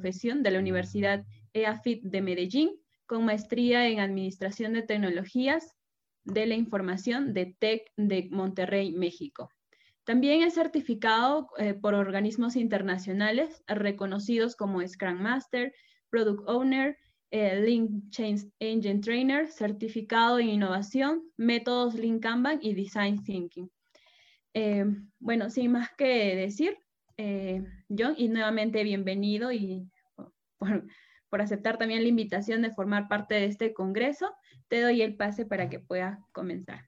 [0.00, 2.70] de la Universidad EAFIT de Medellín,
[3.06, 5.74] con maestría en Administración de Tecnologías
[6.24, 9.50] de la Información de TEC de Monterrey, México.
[10.04, 15.72] También es certificado eh, por organismos internacionales reconocidos como Scrum Master,
[16.10, 16.96] Product Owner,
[17.30, 23.70] eh, Link Change Engine Trainer, certificado en innovación, métodos Lean Kanban y Design Thinking.
[24.54, 24.84] Eh,
[25.18, 26.78] bueno, sin más que decir,
[27.18, 29.88] John, y nuevamente bienvenido y
[30.58, 30.84] por,
[31.30, 34.26] por aceptar también la invitación de formar parte de este congreso.
[34.68, 36.80] Te doy el pase para que puedas comenzar.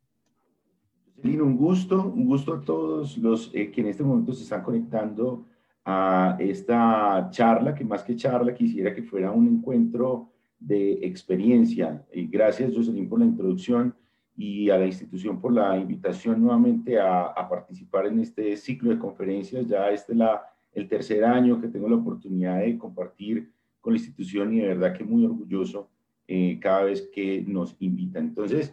[1.23, 5.47] un gusto, un gusto a todos los eh, que en este momento se están conectando
[5.85, 12.05] a esta charla, que más que charla quisiera que fuera un encuentro de experiencia.
[12.13, 13.95] Y gracias, Jocelyn, por la introducción
[14.39, 18.99] y a la institución por la invitación nuevamente a, a participar en este ciclo de
[18.99, 19.67] conferencias.
[19.67, 20.19] Ya este es
[20.73, 24.97] el tercer año que tengo la oportunidad de compartir con la institución y de verdad
[24.97, 25.91] que muy orgulloso
[26.29, 28.27] eh, cada vez que nos invitan.
[28.27, 28.73] Entonces,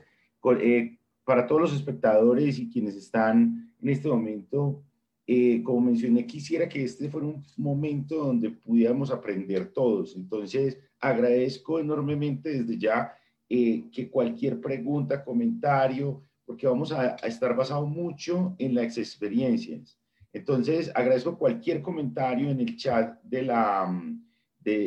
[0.62, 4.84] eh, para todos los espectadores y quienes están en este momento,
[5.26, 10.16] eh, como mencioné, quisiera que este fuera un momento donde pudiéramos aprender todos.
[10.16, 13.16] Entonces, agradezco enormemente desde ya
[13.48, 20.00] que cualquier pregunta, comentario, porque vamos a, a estar basado mucho en las experiencias.
[20.34, 24.26] Entonces, agradezco cualquier comentario en el chat de la, mm,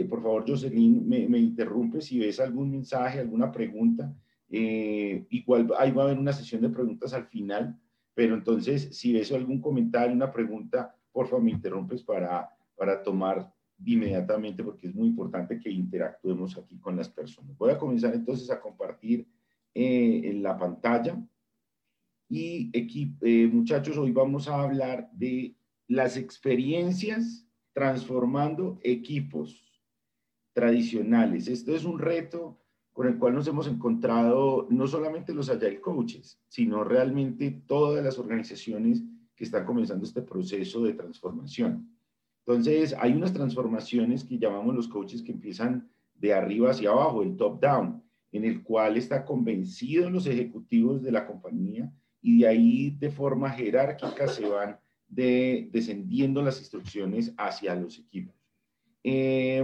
[0.09, 4.13] por favor, Jocelyn, me, me interrumpe si ves algún mensaje, alguna pregunta.
[4.51, 7.79] Eh, igual ahí va a haber una sesión de preguntas al final,
[8.15, 13.53] pero entonces si ves algún comentario, una pregunta, por favor me interrumpes para, para tomar
[13.85, 17.57] inmediatamente porque es muy importante que interactuemos aquí con las personas.
[17.57, 19.27] Voy a comenzar entonces a compartir
[19.75, 21.17] eh, en la pantalla.
[22.29, 25.57] Y eh, muchachos, hoy vamos a hablar de
[25.87, 29.83] las experiencias transformando equipos
[30.53, 31.49] tradicionales.
[31.49, 32.61] Esto es un reto
[32.93, 38.19] con el cual nos hemos encontrado no solamente los Agile Coaches, sino realmente todas las
[38.19, 39.05] organizaciones
[39.37, 41.98] que están comenzando este proceso de transformación.
[42.49, 47.37] Entonces, hay unas transformaciones que llamamos los coaches que empiezan de arriba hacia abajo, el
[47.37, 51.93] top-down, en el cual está convencidos los ejecutivos de la compañía
[52.23, 58.35] y de ahí de forma jerárquica se van de, descendiendo las instrucciones hacia los equipos.
[59.05, 59.63] Eh,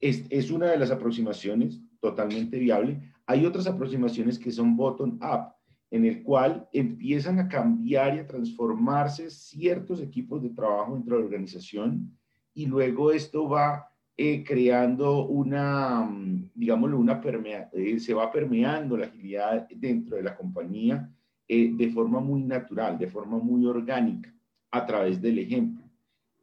[0.00, 3.12] es, una de las aproximaciones totalmente viable.
[3.26, 5.52] Hay otras aproximaciones que son bottom-up,
[5.90, 11.20] en el cual empiezan a cambiar y a transformarse ciertos equipos de trabajo dentro de
[11.20, 12.16] la organización
[12.54, 18.96] y luego esto va eh, creando una, mm, digámoslo, una permea, eh, se va permeando
[18.96, 21.12] la agilidad dentro de la compañía
[21.46, 24.34] eh, de forma muy natural, de forma muy orgánica,
[24.70, 25.84] a través del ejemplo.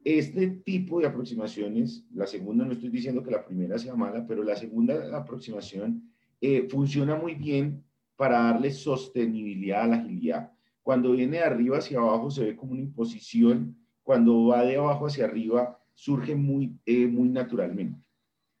[0.04, 4.44] Este tipo de aproximaciones, la segunda, no estoy diciendo que la primera sea mala, pero
[4.44, 6.10] la segunda aproximación
[6.68, 7.82] funciona muy bien
[8.16, 10.52] para darle sostenibilidad a la agilidad.
[10.82, 15.06] Cuando viene de arriba hacia abajo se ve como una imposición, cuando va de abajo
[15.06, 18.00] hacia arriba surge muy, eh, muy naturalmente.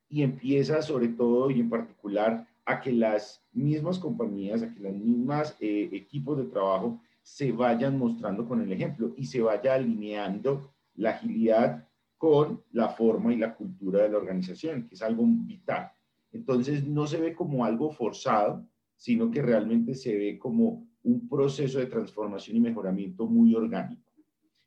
[0.08, 4.94] Y empieza sobre todo y en particular a que las mismas compañías, a que las
[4.94, 10.72] mismas eh, equipos de trabajo se vayan mostrando con el ejemplo y se vaya alineando
[10.94, 15.92] la agilidad con la forma y la cultura de la organización, que es algo vital.
[16.32, 18.66] Entonces, no se ve como algo forzado,
[18.96, 24.12] sino que realmente se ve como un proceso de transformación y mejoramiento muy orgánico.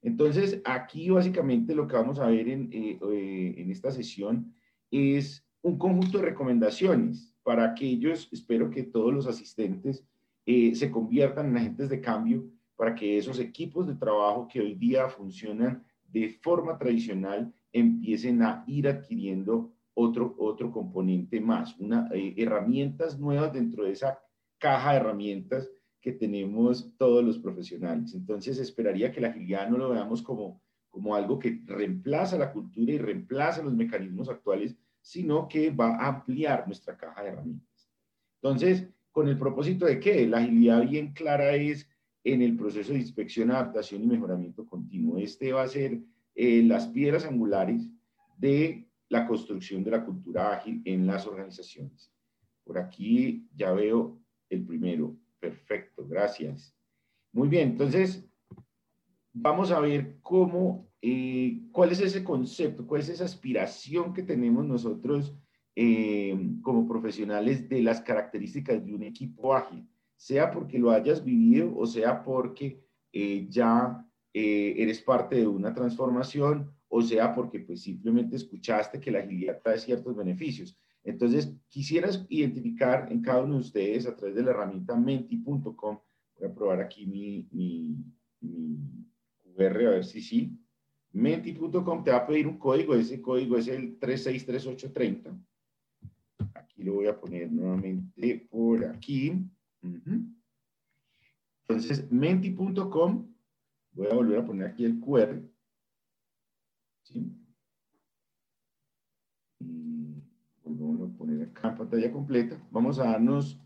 [0.01, 4.53] Entonces, aquí básicamente lo que vamos a ver en, eh, eh, en esta sesión
[4.91, 10.05] es un conjunto de recomendaciones para aquellos, espero que todos los asistentes
[10.45, 14.75] eh, se conviertan en agentes de cambio para que esos equipos de trabajo que hoy
[14.75, 22.35] día funcionan de forma tradicional empiecen a ir adquiriendo otro, otro componente más, una, eh,
[22.37, 24.19] herramientas nuevas dentro de esa
[24.59, 28.13] caja de herramientas que tenemos todos los profesionales.
[28.13, 32.93] Entonces, esperaría que la agilidad no lo veamos como, como algo que reemplaza la cultura
[32.93, 37.89] y reemplaza los mecanismos actuales, sino que va a ampliar nuestra caja de herramientas.
[38.35, 41.89] Entonces, con el propósito de que la agilidad bien clara es
[42.23, 45.17] en el proceso de inspección, adaptación y mejoramiento continuo.
[45.17, 45.99] Este va a ser
[46.35, 47.89] eh, las piedras angulares
[48.37, 52.11] de la construcción de la cultura ágil en las organizaciones.
[52.63, 54.19] Por aquí ya veo
[54.49, 55.15] el primero.
[55.39, 56.75] Perfecto, gracias.
[57.31, 58.27] Muy bien, entonces
[59.33, 64.65] vamos a ver cómo, eh, cuál es ese concepto, cuál es esa aspiración que tenemos
[64.65, 65.35] nosotros
[65.75, 69.87] eh, como profesionales de las características de un equipo ágil
[70.17, 72.83] sea porque lo hayas vivido o sea porque
[73.13, 74.03] eh, ya
[74.33, 79.61] eh, eres parte de una transformación o sea porque pues simplemente escuchaste que la agilidad
[79.61, 80.77] trae ciertos beneficios.
[81.03, 85.99] Entonces, quisieras identificar en cada uno de ustedes a través de la herramienta menti.com,
[86.37, 87.95] voy a probar aquí mi, mi,
[89.55, 90.59] QR a ver si sí.
[91.13, 95.39] Menti.com te va a pedir un código, ese código es el 363830.
[96.53, 99.33] Aquí lo voy a poner nuevamente por aquí.
[101.67, 103.33] Entonces, menti.com,
[103.93, 105.41] voy a volver a poner aquí el QR.
[107.13, 107.31] Y
[110.63, 112.59] vamos a poner acá pantalla completa.
[112.71, 113.59] Vamos a darnos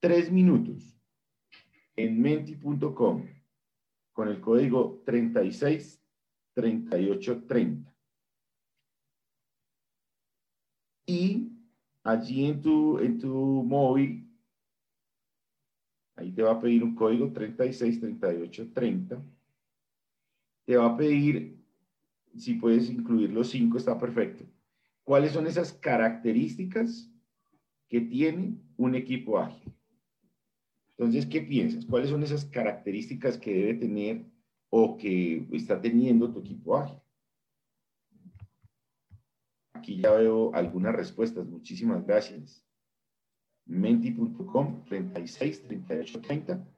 [0.00, 0.96] tres minutos
[1.96, 3.26] en menti.com
[4.12, 7.92] con el código 363830.
[11.06, 11.52] Y
[12.04, 14.28] allí en tu, en tu móvil
[16.18, 19.22] Ahí te va a pedir un código 363830.
[20.66, 21.57] Te va a pedir,
[22.38, 24.44] si puedes incluir los cinco, está perfecto.
[25.04, 27.10] ¿Cuáles son esas características
[27.88, 29.72] que tiene un equipo ágil?
[30.90, 31.86] Entonces, ¿qué piensas?
[31.86, 34.26] ¿Cuáles son esas características que debe tener
[34.70, 36.98] o que está teniendo tu equipo ágil?
[39.72, 41.46] Aquí ya veo algunas respuestas.
[41.46, 42.64] Muchísimas gracias
[43.68, 46.68] menti.com 36 38 30.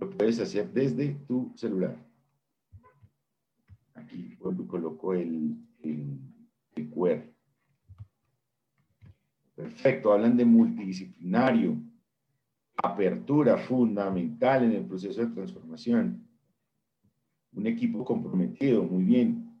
[0.00, 2.07] Lo puedes hacer desde tu celular.
[3.98, 6.20] Aquí coloco el, el,
[6.76, 7.34] el QR.
[9.54, 11.76] Perfecto, hablan de multidisciplinario,
[12.76, 16.24] apertura fundamental en el proceso de transformación.
[17.52, 19.60] Un equipo comprometido, muy bien.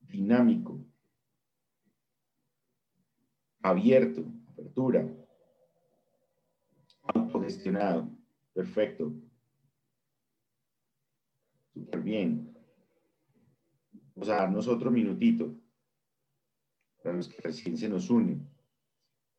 [0.00, 0.78] Dinámico.
[3.62, 5.08] Abierto apertura,
[7.14, 8.08] autogestionado,
[8.52, 9.12] perfecto,
[11.72, 12.53] súper bien.
[14.14, 15.54] Vamos a darnos otro minutito
[17.02, 18.48] para los que recién se nos unen.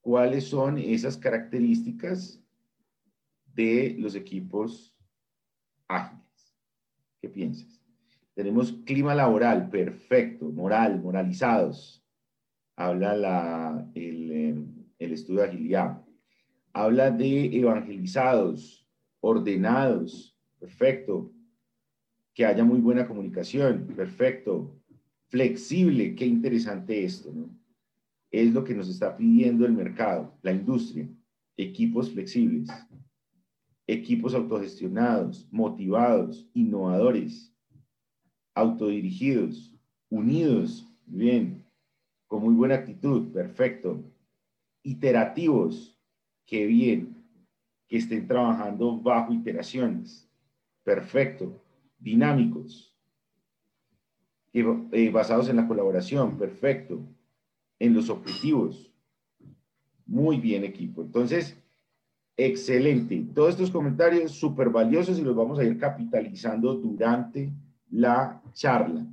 [0.02, 2.40] ¿Cuáles son esas características
[3.54, 4.96] de los equipos
[5.88, 6.56] ágiles?
[7.22, 7.82] ¿Qué piensas?
[8.36, 12.06] Tenemos clima laboral, perfecto, moral, moralizados.
[12.76, 14.66] Habla la, el, eh,
[15.00, 16.06] el estudio de agilidad.
[16.74, 18.86] Habla de evangelizados,
[19.22, 21.32] ordenados, perfecto.
[22.36, 24.80] Que haya muy buena comunicación, perfecto.
[25.30, 27.50] Flexible, qué interesante esto, ¿no?
[28.30, 31.10] Es lo que nos está pidiendo el mercado, la industria.
[31.58, 32.70] Equipos flexibles,
[33.88, 37.52] equipos autogestionados, motivados, innovadores,
[38.54, 39.74] autodirigidos,
[40.10, 41.66] unidos, bien,
[42.28, 44.04] con muy buena actitud, perfecto
[44.86, 45.98] iterativos,
[46.46, 47.18] qué bien,
[47.88, 50.30] que estén trabajando bajo iteraciones,
[50.84, 51.60] perfecto,
[52.06, 52.96] dinámicos,
[54.54, 57.02] eh, basados en la colaboración, perfecto,
[57.80, 58.94] en los objetivos,
[60.06, 61.02] muy bien equipo.
[61.02, 61.58] Entonces,
[62.38, 63.26] excelente.
[63.34, 67.52] Todos estos comentarios súper valiosos y los vamos a ir capitalizando durante
[67.90, 69.06] la charla.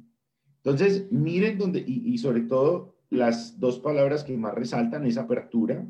[0.58, 5.84] Entonces, miren donde, y, sobre todo, las dos palabras que más resaltan es apertura,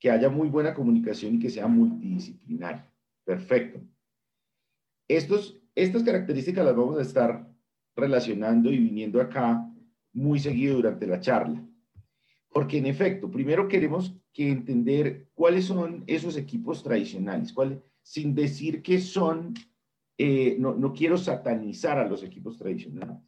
[0.00, 2.82] que haya muy buena comunicación y que sea multidisciplinario.
[3.24, 3.80] Perfecto.
[5.06, 7.48] Estos, estas características las vamos a estar
[7.94, 9.64] relacionando y viniendo acá
[10.12, 11.64] muy seguido durante la charla.
[12.50, 17.54] Porque en efecto, primero queremos que entender cuáles son esos equipos tradicionales,
[18.02, 19.54] sin decir que son,
[20.16, 23.18] eh, no, no quiero satanizar a los equipos tradicionales.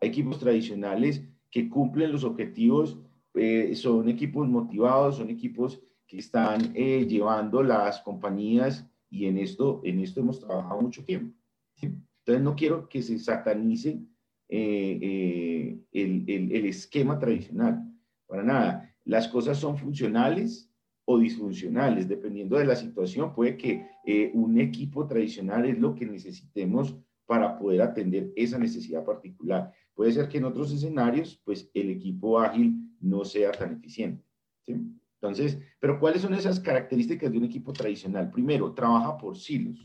[0.00, 2.98] Hay equipos tradicionales que cumplen los objetivos,
[3.34, 9.80] eh, son equipos motivados, son equipos que están eh, llevando las compañías y en esto,
[9.84, 11.37] en esto hemos trabajado mucho tiempo.
[11.86, 14.00] Entonces no quiero que se satanice
[14.48, 17.82] eh, el, el, el, esquema tradicional,
[18.26, 18.94] para nada.
[19.04, 20.70] Las cosas son funcionales
[21.04, 23.32] o disfuncionales, dependiendo de la situación.
[23.34, 23.86] Puede que
[24.34, 26.96] un equipo tradicional es lo que necesitemos
[27.28, 29.72] para poder atender esa necesidad particular.
[29.94, 34.24] Puede ser que en otros escenarios, pues el equipo ágil no sea tan eficiente.
[34.62, 34.76] ¿sí?
[35.20, 38.30] Entonces, pero ¿cuáles son esas características de un equipo tradicional?
[38.30, 39.82] Primero, trabaja por silos.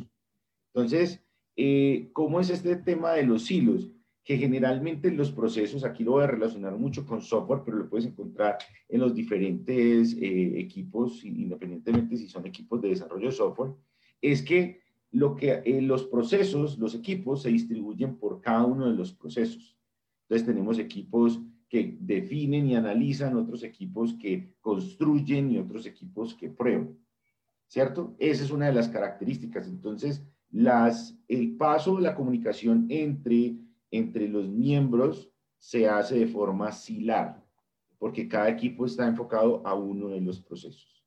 [0.73, 1.22] Entonces,
[1.55, 3.91] eh, ¿cómo es este tema de los silos?
[4.23, 8.05] Que generalmente los procesos, aquí lo voy a relacionar mucho con software, pero lo puedes
[8.05, 8.57] encontrar
[8.87, 13.73] en los diferentes eh, equipos, independientemente si son equipos de desarrollo de software,
[14.21, 14.81] es que,
[15.11, 19.77] lo que eh, los procesos, los equipos se distribuyen por cada uno de los procesos.
[20.23, 26.49] Entonces tenemos equipos que definen y analizan, otros equipos que construyen y otros equipos que
[26.49, 26.97] prueban.
[27.67, 28.15] ¿Cierto?
[28.19, 29.67] Esa es una de las características.
[29.67, 33.57] Entonces, las, el paso de la comunicación entre
[33.93, 37.45] entre los miembros se hace de forma silar,
[37.99, 41.05] porque cada equipo está enfocado a uno de los procesos.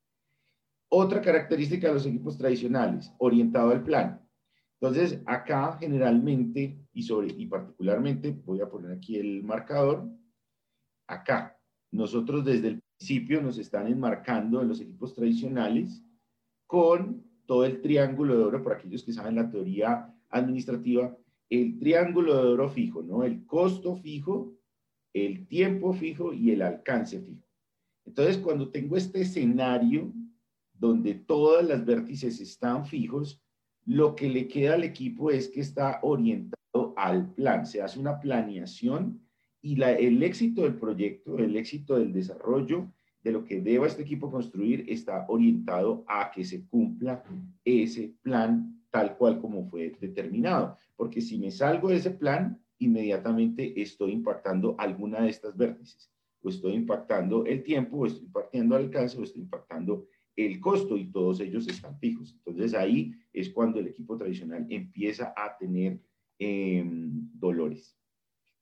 [0.88, 4.24] Otra característica de los equipos tradicionales, orientado al plan.
[4.80, 10.08] Entonces, acá generalmente y, sobre, y particularmente, voy a poner aquí el marcador,
[11.08, 11.58] acá,
[11.90, 16.04] nosotros desde el principio nos están enmarcando en los equipos tradicionales
[16.68, 21.16] con todo el triángulo de oro, para aquellos que saben la teoría administrativa,
[21.48, 23.22] el triángulo de oro fijo, ¿no?
[23.22, 24.54] El costo fijo,
[25.12, 27.46] el tiempo fijo y el alcance fijo.
[28.04, 30.12] Entonces, cuando tengo este escenario
[30.72, 33.42] donde todas las vértices están fijos,
[33.84, 37.66] lo que le queda al equipo es que está orientado al plan.
[37.66, 39.20] Se hace una planeación
[39.62, 42.92] y el éxito del proyecto, el éxito del desarrollo
[43.26, 47.24] de lo que deba este equipo construir está orientado a que se cumpla
[47.64, 50.78] ese plan tal cual como fue determinado.
[50.94, 56.08] Porque si me salgo de ese plan, inmediatamente estoy impactando alguna de estas vértices.
[56.40, 60.06] O estoy impactando el tiempo, o estoy impactando alcance, o estoy impactando
[60.36, 62.32] el costo y todos ellos están fijos.
[62.32, 66.00] Entonces ahí es cuando el equipo tradicional empieza a tener
[66.38, 67.98] em, dolores.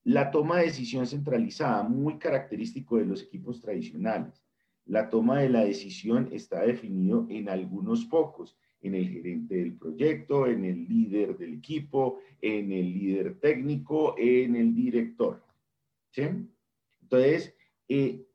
[0.05, 4.44] La toma de decisión centralizada, muy característico de los equipos tradicionales.
[4.87, 10.47] La toma de la decisión está definido en algunos pocos, en el gerente del proyecto,
[10.47, 15.43] en el líder del equipo, en el líder técnico, en el director.
[16.11, 16.23] ¿sí?
[17.01, 17.55] Entonces,
[17.89, 18.27] eh,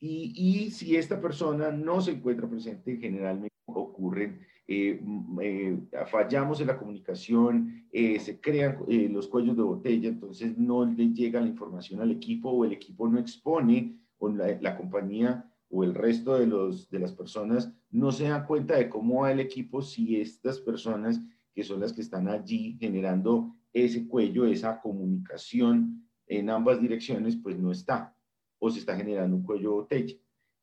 [0.00, 5.00] y, y, si esta persona no se encuentra presente, generalmente ocurren, eh,
[5.40, 8.78] eh, fallamos en la comunicación, se crean
[9.12, 13.06] los cuellos de botella, entonces no le llega la información al equipo o el equipo
[13.06, 18.12] no expone o la, la compañía o el resto de, los, de las personas no
[18.12, 21.18] se dan cuenta de cómo va el equipo si estas personas
[21.54, 27.58] que son las que están allí generando ese cuello, esa comunicación en ambas direcciones, pues
[27.58, 28.14] no está
[28.58, 30.14] o se está generando un cuello botella.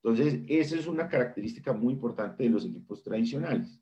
[0.04, 3.82] Entonces, esa es una característica muy importante de los equipos tradicionales.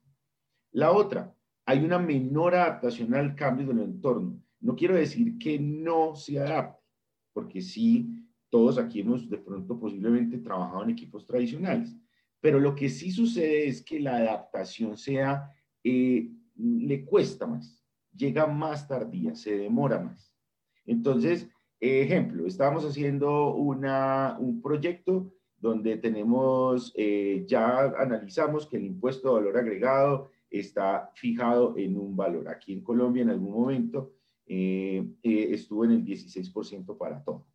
[0.72, 4.42] La otra, hay una menor adaptación al cambio del entorno.
[4.62, 6.82] No quiero decir que no se adapte,
[7.34, 8.17] porque sí
[8.50, 11.96] todos aquí hemos de pronto posiblemente trabajado en equipos tradicionales,
[12.40, 15.52] pero lo que sí sucede es que la adaptación sea,
[15.84, 17.84] eh, le cuesta más,
[18.16, 20.34] llega más tardía, se demora más.
[20.86, 21.50] Entonces,
[21.80, 29.34] ejemplo, estábamos haciendo una, un proyecto donde tenemos, eh, ya analizamos que el impuesto de
[29.36, 32.48] valor agregado está fijado en un valor.
[32.48, 34.14] Aquí en Colombia en algún momento
[34.46, 37.46] eh, estuvo en el 16% para todo.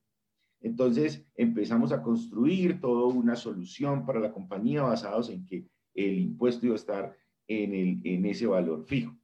[0.63, 6.67] Entonces empezamos a construir toda una solución para la compañía basados en que el impuesto
[6.67, 7.17] iba a estar
[7.49, 9.17] en, el, en ese valor fijo.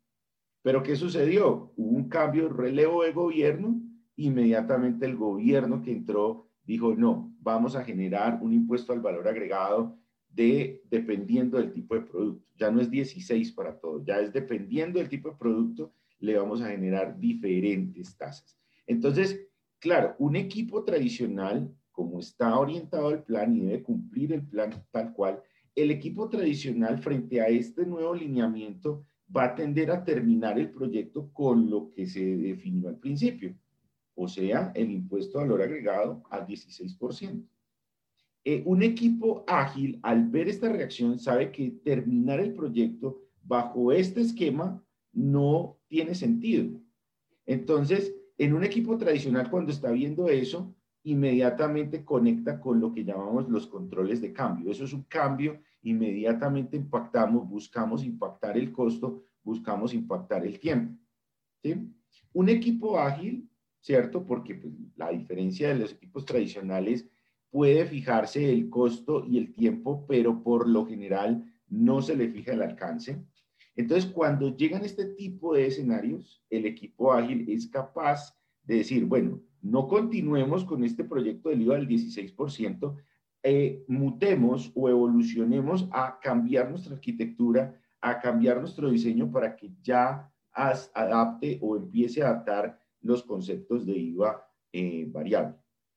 [0.62, 1.72] Pero ¿qué sucedió?
[1.76, 3.80] Hubo un cambio de relevo de gobierno,
[4.16, 9.96] inmediatamente el gobierno que entró dijo, no, vamos a generar un impuesto al valor agregado
[10.28, 12.46] de dependiendo del tipo de producto.
[12.56, 16.60] Ya no es 16 para todo, ya es dependiendo del tipo de producto, le vamos
[16.60, 18.58] a generar diferentes tasas.
[18.86, 19.47] Entonces,
[19.80, 25.12] Claro, un equipo tradicional, como está orientado al plan y debe cumplir el plan tal
[25.12, 25.40] cual,
[25.74, 29.04] el equipo tradicional frente a este nuevo lineamiento
[29.34, 33.54] va a tender a terminar el proyecto con lo que se definió al principio,
[34.14, 37.46] o sea, el impuesto de valor agregado al 16%.
[38.44, 44.22] Eh, un equipo ágil, al ver esta reacción, sabe que terminar el proyecto bajo este
[44.22, 44.82] esquema
[45.12, 46.80] no tiene sentido.
[47.46, 53.48] Entonces, en un equipo tradicional, cuando está viendo eso, inmediatamente conecta con lo que llamamos
[53.48, 54.70] los controles de cambio.
[54.70, 60.96] Eso es un cambio, inmediatamente impactamos, buscamos impactar el costo, buscamos impactar el tiempo.
[62.32, 64.24] Un equipo ágil, ¿cierto?
[64.24, 67.08] Porque pues, la diferencia de los equipos tradicionales
[67.50, 72.52] puede fijarse el costo y el tiempo, pero por lo general no se le fija
[72.52, 73.24] el alcance.
[73.78, 79.40] Entonces, cuando llegan este tipo de escenarios, el equipo ágil es capaz de decir, bueno,
[79.62, 82.96] no continuemos con este proyecto del IVA del 16%,
[83.44, 90.28] eh, mutemos o evolucionemos a cambiar nuestra arquitectura, a cambiar nuestro diseño para que ya
[90.52, 95.54] adapte o empiece a adaptar los conceptos de IVA eh, variable.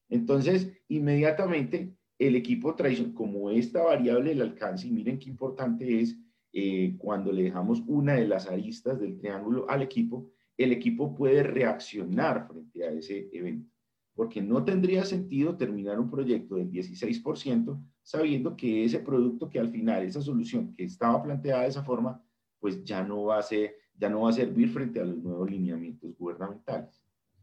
[0.07, 6.15] Entonces, inmediatamente el equipo tradicional, como esta variable del alcance, y miren qué importante es,
[6.53, 11.43] eh, cuando le dejamos una de las aristas del triángulo al equipo, el equipo puede
[11.43, 13.71] reaccionar frente a ese evento.
[14.13, 19.69] Porque no tendría sentido terminar un proyecto del 16% sabiendo que ese producto que al
[19.69, 22.21] final, esa solución que estaba planteada de esa forma,
[22.59, 25.49] pues ya no va a, ser, ya no va a servir frente a los nuevos
[25.49, 27.01] lineamientos gubernamentales.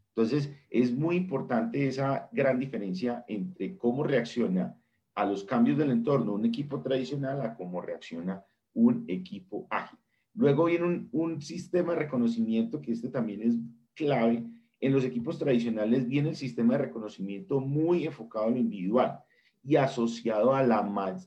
[0.09, 4.77] Entonces, es muy importante esa gran diferencia entre cómo reacciona
[5.15, 9.99] a los cambios del entorno un equipo tradicional a cómo reacciona un equipo ágil.
[10.33, 13.55] Luego viene un, un sistema de reconocimiento que este también es
[13.93, 14.45] clave.
[14.79, 19.19] En los equipos tradicionales viene el sistema de reconocimiento muy enfocado en lo individual
[19.63, 20.79] y asociado a, la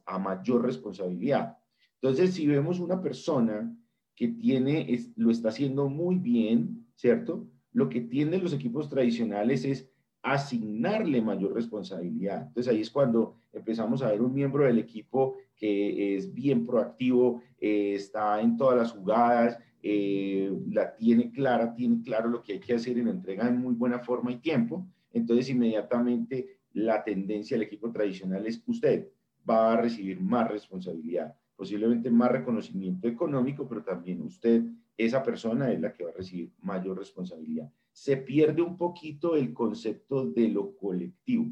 [0.07, 1.59] a mayor responsabilidad.
[2.01, 3.77] Entonces, si vemos una persona
[4.15, 7.47] que tiene, lo está haciendo muy bien, ¿cierto?
[7.73, 9.89] Lo que tienen los equipos tradicionales es
[10.23, 12.47] asignarle mayor responsabilidad.
[12.47, 17.41] Entonces ahí es cuando empezamos a ver un miembro del equipo que es bien proactivo,
[17.61, 22.59] eh, está en todas las jugadas, eh, la tiene clara, tiene claro lo que hay
[22.59, 24.85] que hacer y lo entrega en muy buena forma y tiempo.
[25.13, 29.07] Entonces inmediatamente la tendencia del equipo tradicional es usted
[29.49, 34.65] va a recibir más responsabilidad, posiblemente más reconocimiento económico, pero también usted
[34.97, 37.71] esa persona es la que va a recibir mayor responsabilidad.
[37.93, 41.47] Se pierde un poquito el concepto de lo colectivo,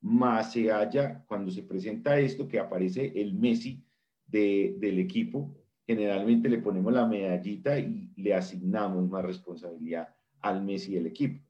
[0.00, 3.84] más se halla cuando se presenta esto que aparece el Messi
[4.26, 5.54] del equipo,
[5.86, 11.42] generalmente le ponemos la medallita y le asignamos más responsabilidad al Messi del equipo.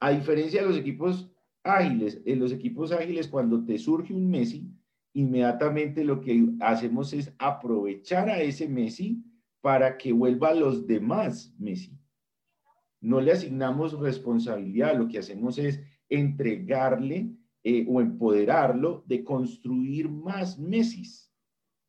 [0.00, 1.30] A diferencia de los equipos
[1.62, 4.70] ágiles, en los equipos ágiles cuando te surge un Messi,
[5.12, 9.22] inmediatamente lo que hacemos es aprovechar a ese Messi
[9.60, 11.98] para que vuelva a los demás Messi.
[13.00, 17.30] No le asignamos responsabilidad, lo que hacemos es entregarle
[17.68, 21.02] eh, o empoderarlo de construir más Messi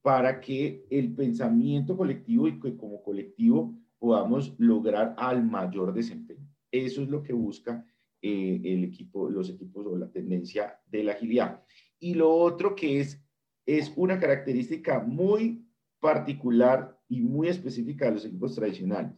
[0.01, 6.49] para que el pensamiento colectivo y que como colectivo podamos lograr al mayor desempeño.
[6.71, 7.85] Eso es lo que busca
[8.23, 11.63] eh, el equipo, los equipos o la tendencia de la agilidad.
[11.99, 13.23] Y lo otro que es,
[13.67, 15.63] es una característica muy
[15.99, 19.13] particular y muy específica de los equipos tradicionales,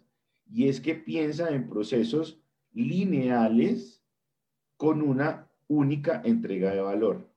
[0.46, 4.04] y es que piensa en procesos lineales
[4.75, 7.30] con una única entrega de valor.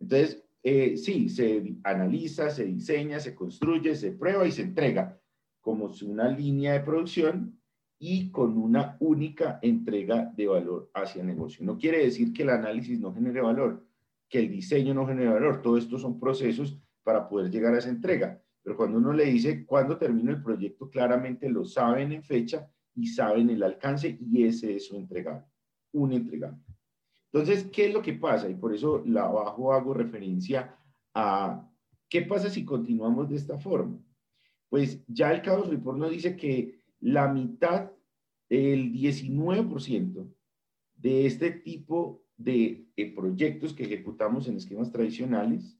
[0.00, 5.20] Entonces, eh, sí, se analiza, se diseña, se construye, se prueba y se entrega
[5.60, 7.60] como una línea de producción
[7.98, 11.64] y con una única entrega de valor hacia el negocio.
[11.64, 13.86] No quiere decir que el análisis no genere valor,
[14.28, 15.62] que el diseño no genere valor.
[15.62, 18.40] Todo esto son procesos para poder llegar a esa entrega.
[18.62, 23.06] Pero cuando uno le dice cuándo termina el proyecto, claramente lo saben en fecha y
[23.06, 25.44] saben el alcance y ese es su entregable,
[25.92, 26.67] un entregable.
[27.32, 28.48] Entonces, ¿qué es lo que pasa?
[28.48, 30.76] Y por eso abajo hago referencia
[31.14, 31.68] a
[32.08, 33.98] qué pasa si continuamos de esta forma.
[34.68, 37.90] Pues ya el Chaos Report nos dice que la mitad,
[38.48, 40.32] el 19%
[40.96, 45.78] de este tipo de proyectos que ejecutamos en esquemas tradicionales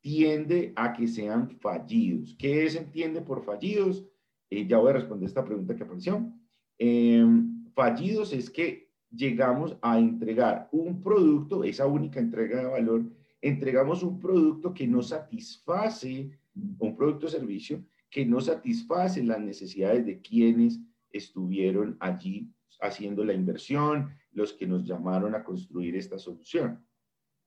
[0.00, 2.36] tiende a que sean fallidos.
[2.38, 4.04] ¿Qué se entiende por fallidos?
[4.50, 6.32] Eh, ya voy a responder esta pregunta que apareció.
[6.78, 13.04] Em, fallidos es que llegamos a entregar un producto, esa única entrega de valor,
[13.40, 16.30] entregamos un producto que no satisface,
[16.78, 23.32] un producto o servicio que no satisface las necesidades de quienes estuvieron allí haciendo la
[23.32, 26.84] inversión, los que nos llamaron a construir esta solución.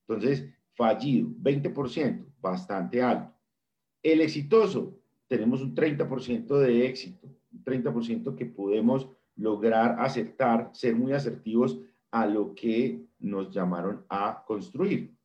[0.07, 3.33] Entonces, fallido, 20%, bastante alto.
[4.01, 11.13] El exitoso, tenemos un 30% de éxito, un 30% que podemos lograr aceptar, ser muy
[11.13, 11.79] asertivos
[12.11, 15.15] a lo que nos llamaron a construir.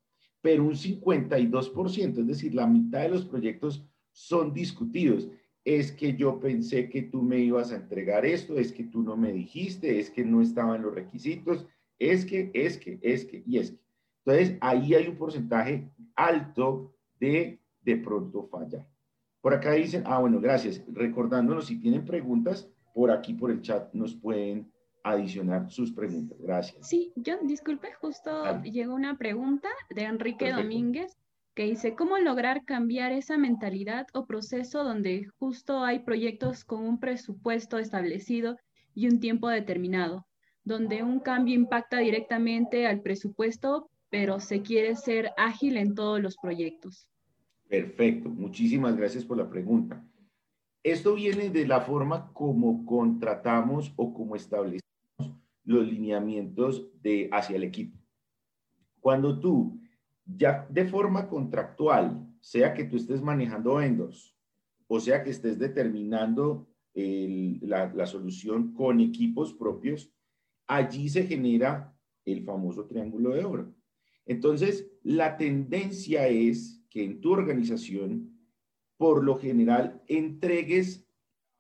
[0.41, 5.29] Pero un 52%, es decir, la mitad de los proyectos son discutidos.
[5.65, 9.17] Es que yo pensé que tú me ibas a entregar esto, es que tú no
[9.17, 11.67] me dijiste, es que no estaban los requisitos,
[11.99, 13.79] es que, es que, es que, y es que.
[14.27, 18.87] Entonces, ahí hay un porcentaje alto de de pronto fallar.
[19.41, 20.83] Por acá dicen, ah, bueno, gracias.
[20.89, 26.39] Recordándonos, si tienen preguntas, por aquí, por el chat, nos pueden adicionar sus preguntas.
[26.41, 26.89] Gracias.
[26.89, 31.19] Sí, John, disculpe, justo llegó una pregunta de Enrique Domínguez
[31.55, 36.99] que dice, ¿cómo lograr cambiar esa mentalidad o proceso donde justo hay proyectos con un
[36.99, 38.57] presupuesto establecido
[38.95, 40.27] y un tiempo determinado,
[40.65, 46.37] donde un cambio impacta directamente al presupuesto, pero se quiere ser ágil en todos los
[46.37, 47.07] proyectos.
[47.69, 50.03] Perfecto, muchísimas gracias por la pregunta.
[50.85, 54.85] Esto viene de la forma como contratamos o como establecemos
[55.65, 56.87] los lineamientos
[57.33, 57.99] hacia el equipo.
[59.01, 59.81] Cuando tú,
[60.27, 64.37] ya de forma contractual, sea que tú estés manejando vendors,
[64.87, 70.13] o sea que estés determinando la, la solución con equipos propios,
[70.67, 73.75] allí se genera el famoso triángulo de oro.
[74.27, 78.34] Entonces, la tendencia es que en tu organización,
[78.97, 81.07] por lo general, entregues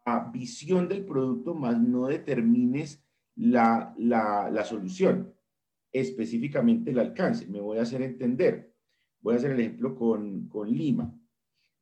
[0.05, 3.03] a visión del producto, más no determines
[3.37, 5.35] la, la, solución,
[5.93, 7.47] específicamente el alcance.
[7.47, 8.73] Me voy a hacer entender.
[9.21, 11.13] Voy a hacer el ejemplo con, con Lima,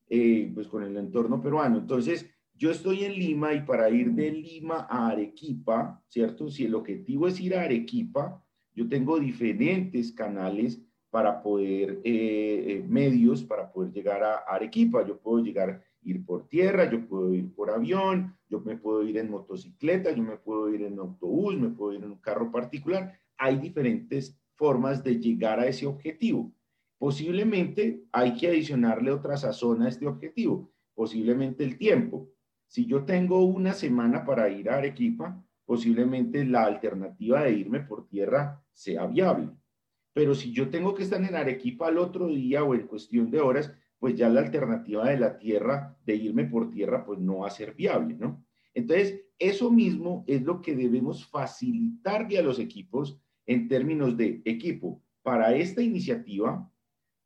[0.08, 1.78] eh, pues con el entorno peruano.
[1.78, 6.48] Entonces, yo estoy en Lima y para ir de Lima a Arequipa, ¿cierto?
[6.48, 10.80] Si el objetivo es ir a Arequipa, yo tengo diferentes canales
[11.12, 15.06] para poder, eh, eh, medios para poder llegar a Arequipa.
[15.06, 19.18] Yo puedo llegar, ir por tierra, yo puedo ir por avión, yo me puedo ir
[19.18, 23.12] en motocicleta, yo me puedo ir en autobús, me puedo ir en un carro particular.
[23.36, 26.50] Hay diferentes formas de llegar a ese objetivo.
[26.96, 32.30] Posiblemente hay que adicionarle otra sazón a este objetivo, posiblemente el tiempo.
[32.68, 38.08] Si yo tengo una semana para ir a Arequipa, posiblemente la alternativa de irme por
[38.08, 39.50] tierra sea viable.
[40.12, 43.40] Pero si yo tengo que estar en Arequipa al otro día o en cuestión de
[43.40, 47.46] horas, pues ya la alternativa de la tierra, de irme por tierra, pues no va
[47.46, 48.44] a ser viable, ¿no?
[48.74, 55.02] Entonces, eso mismo es lo que debemos facilitarle a los equipos en términos de equipo.
[55.22, 56.70] Para esta iniciativa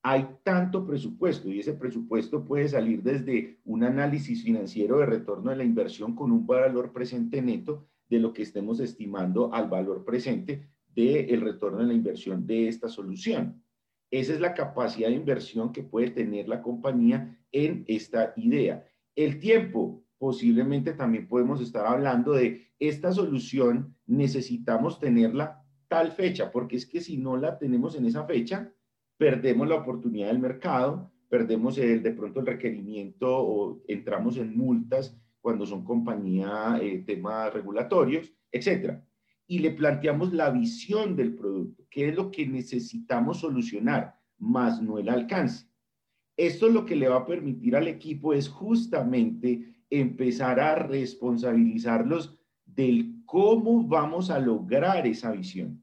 [0.02, 5.56] hay tanto presupuesto y ese presupuesto puede salir desde un análisis financiero de retorno de
[5.56, 10.68] la inversión con un valor presente neto de lo que estemos estimando al valor presente
[10.96, 13.62] del retorno de la inversión de esta solución.
[14.10, 18.84] Esa es la capacidad de inversión que puede tener la compañía en esta idea.
[19.14, 26.76] El tiempo, posiblemente también podemos estar hablando de esta solución, necesitamos tenerla tal fecha, porque
[26.76, 28.72] es que si no la tenemos en esa fecha,
[29.18, 35.14] perdemos la oportunidad del mercado, perdemos el, de pronto el requerimiento o entramos en multas
[35.40, 39.04] cuando son compañía, eh, temas regulatorios, etcétera
[39.46, 44.98] y le planteamos la visión del producto, qué es lo que necesitamos solucionar, más no
[44.98, 45.66] el alcance.
[46.36, 53.22] Esto lo que le va a permitir al equipo es justamente empezar a responsabilizarlos del
[53.24, 55.82] cómo vamos a lograr esa visión.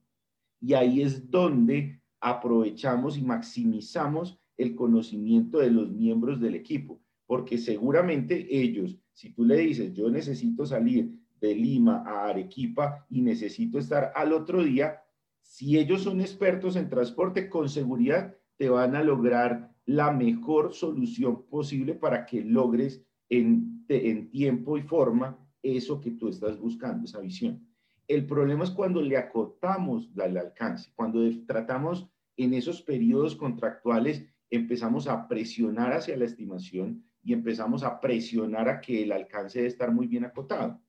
[0.60, 7.58] Y ahí es donde aprovechamos y maximizamos el conocimiento de los miembros del equipo, porque
[7.58, 13.77] seguramente ellos, si tú le dices, yo necesito salir de Lima a Arequipa y necesito
[13.77, 15.01] estar al otro día,
[15.41, 21.43] si ellos son expertos en transporte, con seguridad te van a lograr la mejor solución
[21.47, 27.19] posible para que logres en, en tiempo y forma eso que tú estás buscando, esa
[27.19, 27.67] visión.
[28.08, 35.08] El problema es cuando le acotamos el alcance, cuando tratamos en esos periodos contractuales, empezamos
[35.08, 39.91] a presionar hacia la estimación y empezamos a presionar a que el alcance debe estar
[39.91, 40.79] muy bien acotado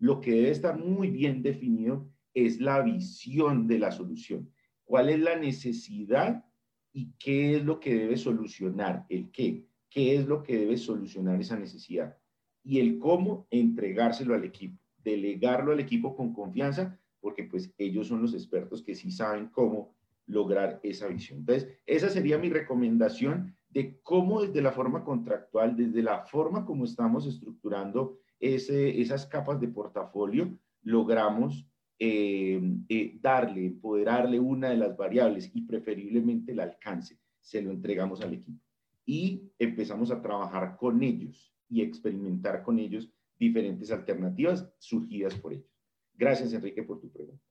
[0.00, 4.50] lo que debe estar muy bien definido es la visión de la solución.
[4.84, 6.44] ¿Cuál es la necesidad
[6.92, 9.04] y qué es lo que debe solucionar?
[9.08, 9.66] ¿El qué?
[9.90, 12.16] ¿Qué es lo que debe solucionar esa necesidad?
[12.64, 18.22] Y el cómo entregárselo al equipo, delegarlo al equipo con confianza, porque pues ellos son
[18.22, 19.94] los expertos que sí saben cómo
[20.26, 21.40] lograr esa visión.
[21.40, 26.84] Entonces, esa sería mi recomendación de cómo desde la forma contractual, desde la forma como
[26.84, 31.66] estamos estructurando esas capas de portafolio, logramos
[31.98, 37.18] eh, eh, darle, empoderarle una de las variables y preferiblemente el alcance.
[37.40, 38.58] Se lo entregamos al equipo.
[39.04, 45.70] Y empezamos a trabajar con ellos y experimentar con ellos diferentes alternativas surgidas por ellos.
[46.14, 47.42] Gracias, Enrique, por tu pregunta.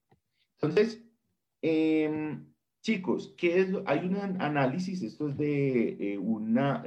[0.53, 1.03] Entonces,
[1.61, 2.45] em,
[2.81, 6.83] chicos, ¿qué es hay un análisis, esto es de eh, una,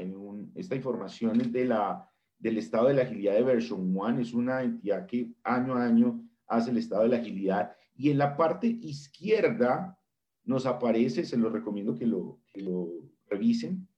[0.57, 2.12] esta información es de la
[2.43, 4.21] del estado de la agilidad de Version One.
[4.21, 7.73] Es una entidad que año a año hace el estado de la agilidad.
[7.95, 9.97] Y en la parte izquierda
[10.45, 12.89] nos aparece, se lo recomiendo que lo, que lo
[13.27, 13.89] revisen.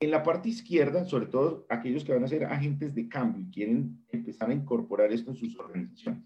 [0.00, 3.50] En la parte izquierda, sobre todo aquellos que van a ser agentes de cambio y
[3.50, 6.24] quieren empezar a incorporar esto en sus organizaciones.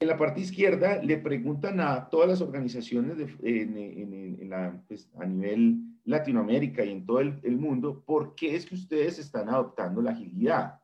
[0.00, 5.93] En la parte izquierda le preguntan a todas las organizaciones en, la, pues, a nivel
[6.04, 10.80] Latinoamérica y en todo el, mundo, ¿por qué es que ustedes están adoptando la agilidad?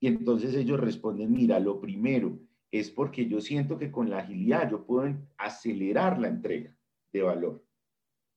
[0.00, 2.38] Y entonces ellos responden, mira, lo primero
[2.70, 6.76] es porque yo siento que con la agilidad yo puedo acelerar la entrega
[7.12, 7.64] de valor.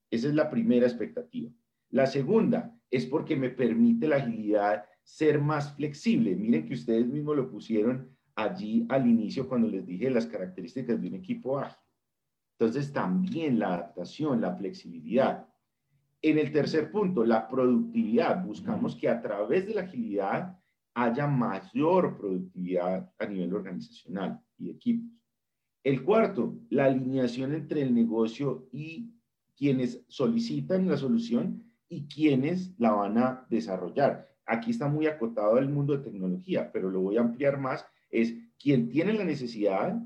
[0.09, 1.51] Esa es la primera expectativa.
[1.89, 6.35] La segunda es porque me permite la agilidad ser más flexible.
[6.35, 11.07] Miren que ustedes mismos lo pusieron allí al inicio cuando les dije las características de
[11.07, 11.77] un equipo ágil.
[12.57, 15.50] Entonces también la adaptación, la flexibilidad.
[16.21, 18.43] En el tercer punto, la productividad.
[18.43, 20.57] Buscamos que a través de la agilidad
[20.93, 25.09] haya mayor productividad a nivel organizacional y equipos.
[25.83, 29.15] El cuarto, la alineación entre el negocio y
[29.55, 34.29] quienes solicitan la solución y quienes la van a desarrollar.
[34.45, 37.85] Aquí está muy acotado el mundo de tecnología, pero lo voy a ampliar más.
[38.09, 39.99] Es quien tiene la necesidad,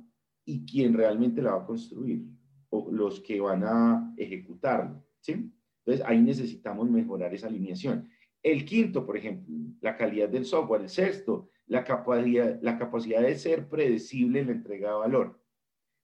[0.45, 2.23] y quién realmente la va a construir
[2.69, 5.03] o los que van a ejecutarlo.
[5.19, 5.51] ¿sí?
[5.85, 8.09] Entonces ahí necesitamos mejorar esa alineación.
[8.41, 10.81] El quinto, por ejemplo, la calidad del software.
[10.81, 15.39] El sexto, la capacidad, la capacidad de ser predecible en la entrega de valor.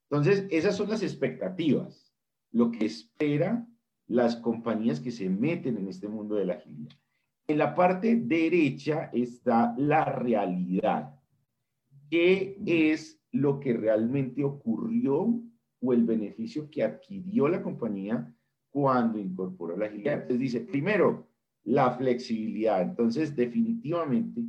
[0.09, 2.13] Entonces, esas son las expectativas,
[2.51, 3.67] lo que espera
[4.07, 6.95] las compañías que se meten en este mundo de la agilidad.
[7.47, 11.15] En la parte derecha está la realidad.
[12.09, 15.41] ¿Qué es lo que realmente ocurrió
[15.81, 18.31] o el beneficio que adquirió la compañía
[18.71, 20.13] cuando incorporó la agilidad?
[20.13, 21.27] Entonces dice, primero,
[21.63, 22.81] la flexibilidad.
[22.81, 24.41] Entonces, definitivamente,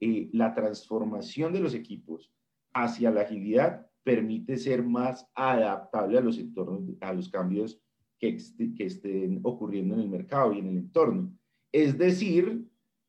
[0.00, 2.32] eh, la transformación de los equipos
[2.72, 7.80] hacia la agilidad permite ser más adaptable a los entornos, a los cambios
[8.18, 8.36] que,
[8.76, 11.32] que estén ocurriendo en el mercado y en el entorno.
[11.72, 12.66] Es decir,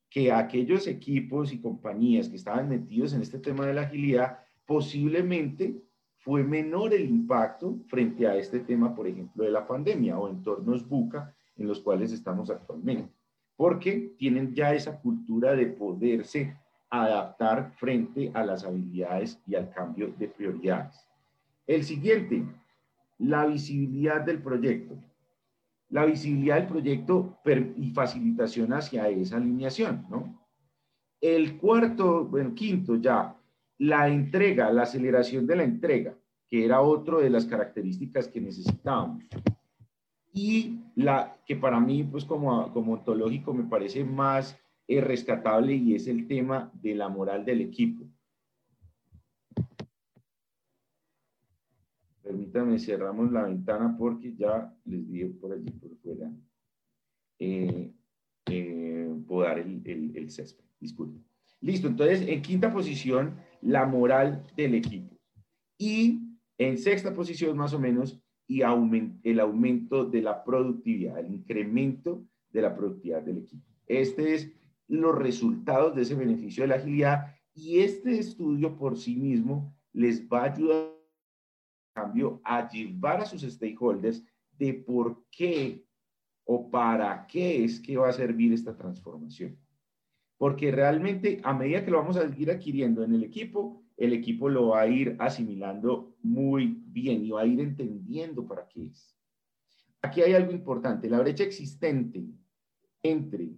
[0.10, 5.84] que aquellos equipos y compañías que estaban metidos en este tema de la agilidad, posiblemente
[6.26, 10.90] fue menor el impacto frente a este tema, por ejemplo, de la pandemia o entornos
[10.90, 13.14] buca en los cuales estamos actualmente,
[13.56, 16.58] porque tienen ya esa cultura de poderse
[16.90, 21.08] adaptar frente a las habilidades y al cambio de prioridades.
[21.68, 22.44] El siguiente,
[23.20, 24.96] la visibilidad del proyecto.
[25.90, 27.38] La visibilidad del proyecto
[27.78, 30.42] y facilitación hacia esa alineación, ¿no?
[31.22, 33.36] El cuarto, bueno, quinto ya,
[33.78, 36.18] la entrega, la aceleración de la entrega,
[36.50, 39.24] que era otra de las características que necesitábamos.
[40.34, 45.96] Y la que para mí, pues como, como ontológico, me parece más es rescatable y
[45.96, 48.06] es el tema de la moral del equipo.
[52.22, 56.32] Permítanme, cerramos la ventana porque ya les dije por allí por fuera
[57.40, 57.92] eh,
[58.48, 60.64] eh, podar el, el, el césped.
[60.80, 61.24] Disculpen.
[61.62, 65.15] Listo, entonces en quinta posición, la moral del equipo.
[65.78, 66.22] Y
[66.58, 72.62] en sexta posición, más o menos, y el aumento de la productividad, el incremento de
[72.62, 73.65] la productividad del equipo.
[73.88, 74.52] Este es
[74.88, 80.28] los resultados de ese beneficio de la agilidad y este estudio por sí mismo les
[80.28, 80.96] va a ayudar
[81.96, 85.86] cambio a llevar a sus stakeholders de por qué
[86.46, 89.58] o para qué es que va a servir esta transformación.
[90.38, 94.50] Porque realmente a medida que lo vamos a seguir adquiriendo en el equipo, el equipo
[94.50, 99.15] lo va a ir asimilando muy bien y va a ir entendiendo para qué es.
[100.02, 102.26] Aquí hay algo importante, la brecha existente
[103.02, 103.50] entre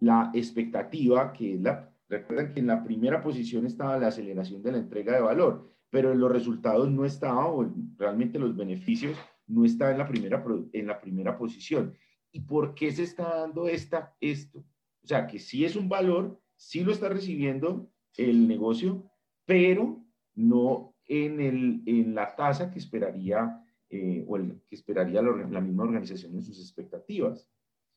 [0.00, 4.72] la expectativa, que es la, recuerden que en la primera posición estaba la aceleración de
[4.72, 9.64] la entrega de valor, pero en los resultados no estaba, o realmente los beneficios no
[9.64, 11.94] están en la primera, en la primera posición.
[12.30, 14.64] ¿Y por qué se está dando esta, esto?
[15.04, 19.10] O sea, que sí es un valor, sí lo está recibiendo el negocio,
[19.44, 25.84] pero no en, el, en la tasa que esperaría eh, o que esperaría la misma
[25.84, 27.48] organización en sus expectativas.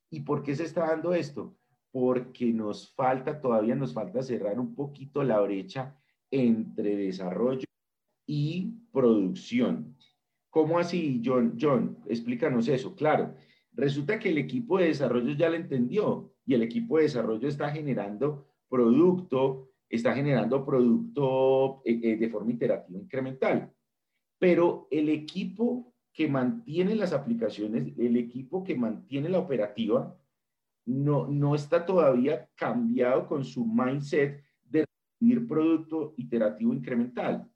[0.09, 1.57] ¿Y por qué se está dando esto?
[1.91, 5.95] porque nos falta, todavía nos falta cerrar un poquito la brecha
[6.29, 7.65] entre desarrollo
[8.27, 9.97] y producción.
[10.49, 11.57] ¿Cómo así, John?
[11.59, 12.95] John, explícanos eso.
[12.95, 13.33] Claro,
[13.71, 17.69] resulta que el equipo de desarrollo ya lo entendió y el equipo de desarrollo está
[17.69, 23.71] generando producto, está generando producto eh, eh, de forma iterativa incremental.
[24.39, 30.17] Pero el equipo que mantiene las aplicaciones, el equipo que mantiene la operativa,
[30.85, 34.85] no, no está todavía cambiado con su mindset de
[35.19, 37.51] recibir producto iterativo incremental.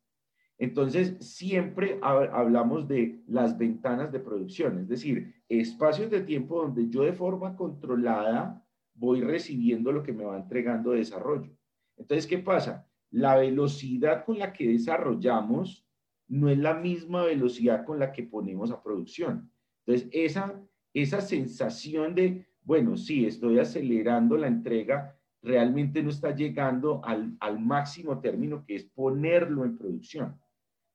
[0.58, 7.04] Entonces, siempre hablamos de las ventanas de producción, es decir, espacios de tiempo donde yo
[7.04, 11.52] de forma controlada voy recibiendo lo que me va entregando desarrollo.
[11.98, 12.88] Entonces, ¿qué pasa?
[13.10, 15.86] La velocidad con la que desarrollamos
[16.28, 19.52] no es la misma velocidad con la que ponemos a producción.
[19.86, 20.62] Entonces, esa,
[20.94, 28.20] esa sensación de bueno, sí, estoy acelerando la entrega, realmente no está llegando al, máximo
[28.20, 30.40] término que es ponerlo en producción.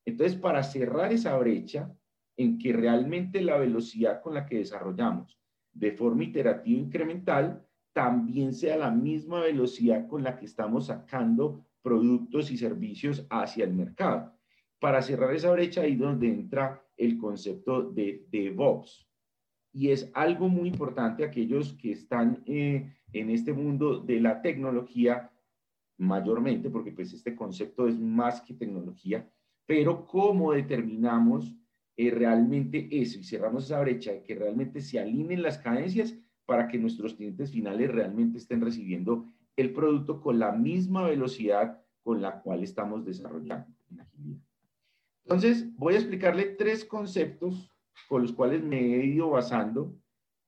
[0.05, 1.93] Entonces, para cerrar esa brecha
[2.37, 5.41] en que realmente la velocidad con la que desarrollamos
[5.73, 7.66] de forma iterativa incremental
[7.97, 13.73] también sea la misma velocidad con la que estamos sacando productos y servicios hacia el
[13.73, 14.35] mercado.
[14.79, 19.09] Para cerrar esa brecha ahí donde entra el concepto de DevOps
[19.73, 25.33] y es algo muy importante aquellos que están eh, en este mundo de la tecnología
[25.97, 29.27] mayormente, porque pues este concepto es más que tecnología,
[29.65, 31.57] pero cómo determinamos
[31.97, 36.15] eh, realmente eso y cerramos esa brecha de que realmente se alineen las cadencias
[36.47, 42.23] para que nuestros clientes finales realmente estén recibiendo el producto con la misma velocidad con
[42.23, 44.41] la cual estamos desarrollando en agilidad.
[45.25, 47.69] Entonces, voy a explicarle tres conceptos
[48.09, 49.93] con los cuales me he ido basando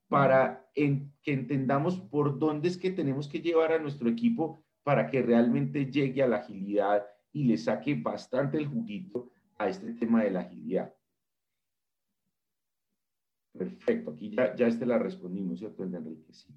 [0.09, 5.21] para que entendamos por dónde es que tenemos que llevar a nuestro equipo para que
[5.21, 10.31] realmente llegue a la agilidad y le saque bastante el juguito a este tema de
[10.31, 10.95] la agilidad.
[13.59, 16.33] Perfecto, aquí ya, ya este la respondimos, ¿cierto, Enrique?
[16.33, 16.55] Sí.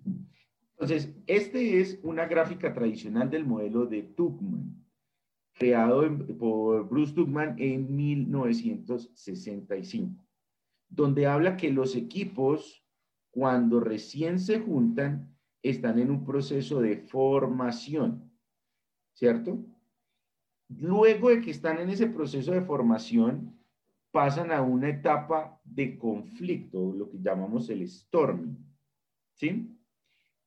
[0.74, 4.84] Entonces, este es una gráfica tradicional del modelo de Tuchman,
[5.54, 6.04] creado
[6.40, 10.26] por Bruce Tuchman en 1965,
[10.90, 12.84] donde habla que los equipos,
[13.32, 18.32] cuando recién se juntan, están en un proceso de formación,
[19.14, 19.64] ¿cierto?
[20.68, 23.61] Luego de que están en ese proceso de formación,
[24.12, 28.58] pasan a una etapa de conflicto, lo que llamamos el storming,
[29.34, 29.78] ¿sí?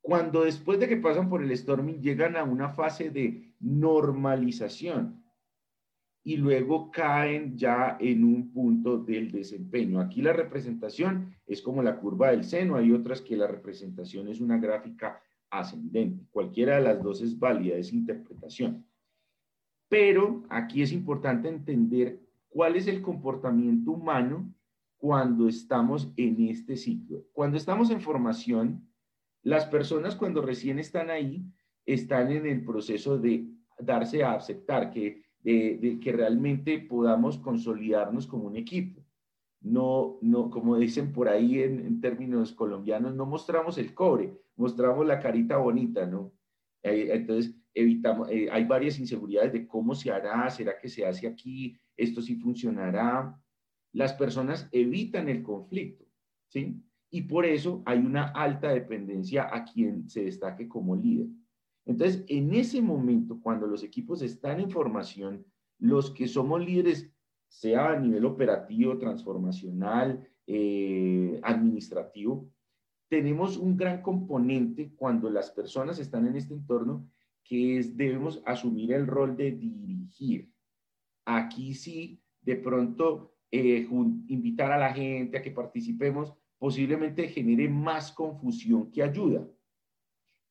[0.00, 5.24] Cuando después de que pasan por el storming llegan a una fase de normalización
[6.22, 10.00] y luego caen ya en un punto del desempeño.
[10.00, 14.40] Aquí la representación es como la curva del seno, hay otras que la representación es
[14.40, 16.26] una gráfica ascendente.
[16.30, 18.86] Cualquiera de las dos es válida, es interpretación.
[19.88, 22.23] Pero aquí es importante entender
[22.54, 24.48] cuál es el comportamiento humano
[24.96, 27.24] cuando estamos en este ciclo.
[27.32, 28.88] Cuando estamos en formación,
[29.42, 31.44] las personas cuando recién están ahí
[31.84, 35.24] están en el proceso de darse a aceptar, que,
[36.04, 39.04] realmente podamos consolidarnos como un equipo.
[39.60, 45.04] No, no, como dicen por ahí en, en términos colombianos, no mostramos el cobre, mostramos
[45.04, 46.32] la carita bonita, ¿no?
[46.84, 51.26] Eh, entonces, evitamos, eh, hay varias inseguridades de cómo se hará, será que se hace
[51.26, 53.40] aquí, esto sí funcionará.
[53.92, 56.04] Las personas evitan el conflicto,
[56.48, 56.80] ¿sí?
[57.10, 61.28] Y por eso hay una alta dependencia a quien se destaque como líder.
[61.86, 65.44] Entonces, en ese momento, cuando los equipos están en formación,
[65.78, 67.10] los que somos líderes,
[67.48, 72.50] sea a nivel operativo, transformacional, eh, administrativo,
[73.14, 77.08] tenemos un gran componente cuando las personas están en este entorno,
[77.44, 80.50] que es debemos asumir el rol de dirigir.
[81.24, 83.86] Aquí sí, de pronto, eh,
[84.26, 89.48] invitar a la gente a que participemos posiblemente genere más confusión que ayuda.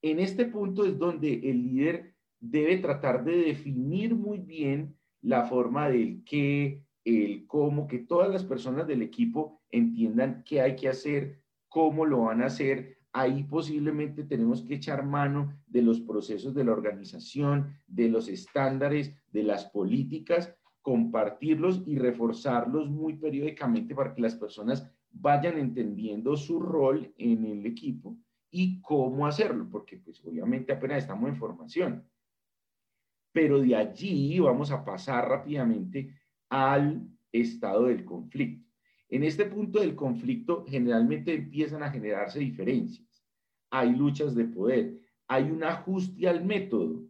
[0.02, 5.89] En este punto es donde el líder debe tratar de definir muy bien la forma
[5.89, 11.43] del qué, el cómo, que todas las personas del equipo entiendan qué hay que hacer,
[11.74, 13.00] cómo lo van a hacer.
[13.12, 19.12] Ahí posiblemente tenemos que echar mano de los procesos de la organización, de los estándares,
[19.32, 26.60] de las políticas, compartirlos y reforzarlos muy periódicamente para que las personas vayan entendiendo su
[26.60, 28.18] rol en el equipo
[28.52, 32.08] y cómo hacerlo, porque pues obviamente apenas estamos en formación.
[33.32, 36.14] Pero de allí vamos a pasar rápidamente
[36.50, 38.62] al estado del conflicto.
[39.13, 43.23] En este punto del conflicto generalmente empiezan a generarse diferencias.
[43.69, 47.04] Hay luchas de poder, hay un ajuste al método.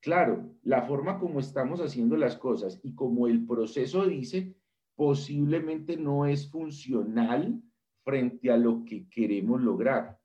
[0.00, 4.54] Claro, la forma como estamos haciendo las cosas y como el proceso dice,
[4.94, 7.60] posiblemente no es funcional
[8.04, 10.16] frente a lo que queremos lograr.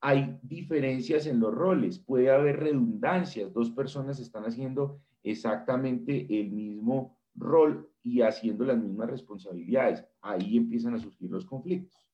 [0.00, 7.18] Hay diferencias en los roles, puede haber redundancias, dos personas están haciendo exactamente el mismo
[7.34, 10.06] rol y haciendo las mismas responsabilidades.
[10.20, 12.06] Ahí empiezan a surgir los conflictos.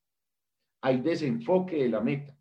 [0.81, 2.35] Hay desenfoque de la meta,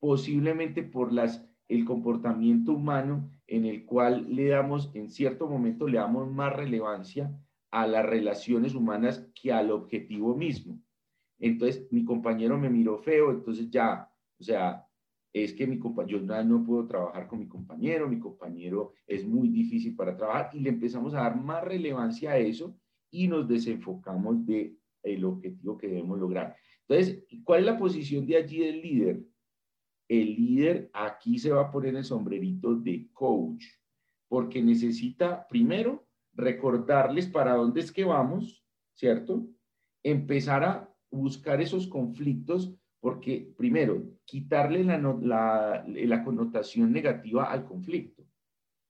[0.00, 5.98] posiblemente por las, el comportamiento humano en el cual le damos, en cierto momento, le
[5.98, 7.30] damos más relevancia
[7.70, 10.80] a las relaciones humanas que al objetivo mismo.
[11.38, 14.88] Entonces, mi compañero me miró feo, entonces ya, o sea,
[15.32, 19.94] es que mi yo no puedo trabajar con mi compañero, mi compañero es muy difícil
[19.94, 22.78] para trabajar y le empezamos a dar más relevancia a eso
[23.10, 26.56] y nos desenfocamos de el objetivo que debemos lograr.
[26.88, 29.24] Entonces, ¿cuál es la posición de allí del líder?
[30.08, 33.64] El líder aquí se va a poner el sombrerito de coach,
[34.28, 39.46] porque necesita primero recordarles para dónde es que vamos, ¿cierto?
[40.02, 48.24] Empezar a buscar esos conflictos porque, primero, quitarle la, connotación negativa al conflicto.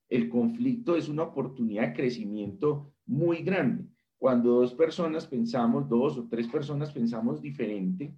[0.08, 3.88] El conflicto es una oportunidad de crecimiento muy grande.
[4.24, 8.16] Cuando dos personas pensamos, dos o tres personas pensamos diferente,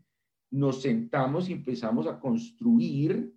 [0.53, 3.35] nos sentamos y empezamos a construir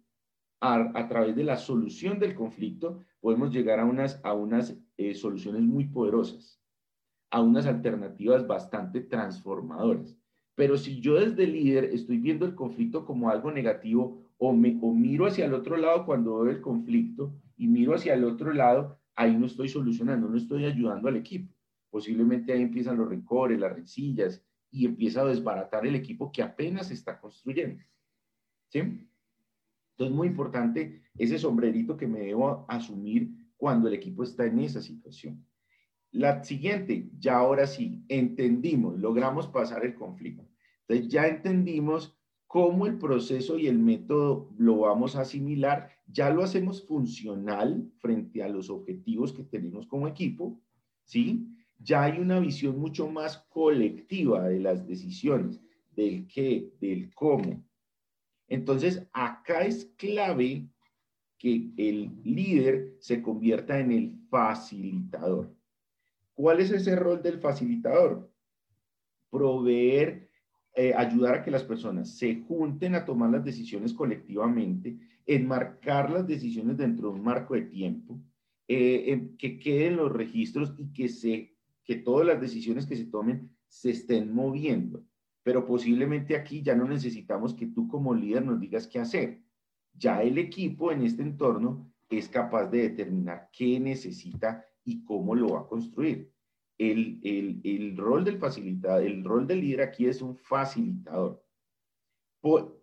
[0.61, 5.63] a, través de la solución del conflicto, podemos llegar a unas, a unas eh, soluciones
[5.63, 6.61] muy poderosas,
[7.31, 10.15] a unas alternativas bastante transformadoras.
[10.53, 14.93] Pero si yo desde líder estoy viendo el conflicto como algo negativo o, me, o
[14.93, 18.99] miro hacia el otro lado cuando veo el conflicto y miro hacia el otro lado,
[19.15, 21.51] ahí no estoy solucionando, no estoy ayudando al equipo.
[21.89, 26.87] Posiblemente ahí empiezan los rencores, las rencillas y empieza a desbaratar el equipo que apenas
[26.87, 27.83] se está construyendo.
[28.69, 28.79] ¿Sí?
[28.79, 34.81] Entonces, muy importante ese sombrerito que me debo asumir cuando el equipo está en esa
[34.81, 35.45] situación.
[36.11, 40.47] La siguiente, ya ahora sí, entendimos, logramos pasar el conflicto.
[40.87, 42.17] Entonces, ya entendimos
[42.47, 48.41] cómo el proceso y el método lo vamos a asimilar, ya lo hacemos funcional frente
[48.41, 50.59] a los objetivos que tenemos como equipo,
[51.03, 51.47] ¿sí?
[51.79, 55.59] Ya hay una visión mucho más colectiva de las decisiones,
[55.95, 57.63] del qué, del cómo.
[58.47, 60.67] Entonces, acá es clave
[61.37, 65.55] que el líder se convierta en el facilitador.
[66.33, 68.29] ¿Cuál es ese rol del facilitador?
[69.29, 70.29] Proveer
[70.75, 76.27] eh, ayudar a que las personas se junten a tomar las decisiones colectivamente, enmarcar las
[76.27, 78.19] decisiones dentro de un marco de tiempo,
[78.67, 81.57] eh, que queden los registros y que, se,
[81.89, 85.03] que todas las decisiones que se tomen se estén moviendo.
[85.41, 89.41] Pero posiblemente aquí ya no necesitamos que tú como líder nos digas qué hacer.
[89.95, 95.49] Ya el equipo en este entorno es capaz de determinar qué necesita y cómo lo
[95.53, 96.31] va a construir
[96.77, 101.43] el, rol del facilitador, el rol del líder aquí es un facilitador.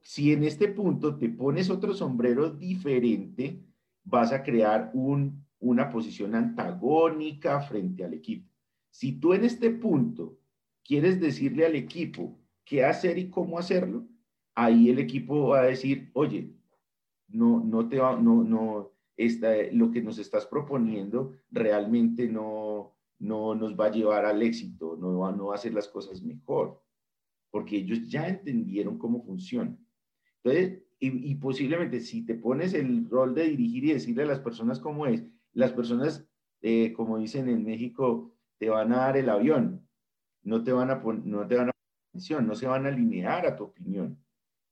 [0.03, 3.65] si en este punto te pones otro sombrero diferente,
[4.03, 4.91] vas a crear
[5.61, 8.56] una posición antagónica frente al equipo.
[8.97, 10.39] Si tú en este punto
[10.83, 14.09] quieres decirle al equipo qué hacer y cómo hacerlo,
[14.55, 16.51] ahí el equipo va a decir, oye,
[17.29, 18.93] no, no te va, no, no,
[19.73, 25.19] lo que nos estás proponiendo realmente no, no nos va a llevar al éxito, no
[25.19, 26.83] va, no va a hacer las cosas mejor,
[27.51, 29.77] porque ellos ya entendieron cómo funciona.
[30.43, 34.81] Entonces, y, posiblemente si te pones el rol de dirigir y decirle a las personas
[34.81, 35.23] cómo es,
[35.53, 36.27] las personas,
[36.63, 39.87] eh, como dicen en México, te van a dar el avión,
[40.43, 41.73] no te van a no te van a
[42.17, 44.19] atención, no se van a alinear a tu opinión.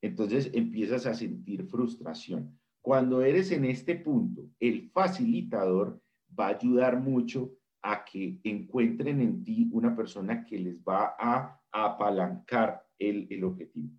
[0.00, 2.58] Entonces empiezas a sentir frustración.
[2.80, 6.00] Cuando eres en este punto, el facilitador
[6.38, 11.60] va a ayudar mucho a que encuentren en ti una persona que les va a,
[11.76, 13.90] apalancar el, objetivo.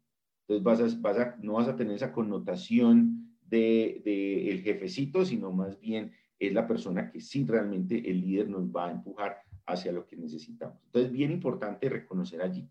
[0.48, 0.98] Entonces
[1.42, 6.66] no vas a tener esa connotación de, de, el jefecito, sino más bien es la
[6.66, 10.82] persona que sí realmente el líder nos va a empujar hacia lo que necesitamos.
[10.86, 12.70] Entonces, bien importante reconocer allí.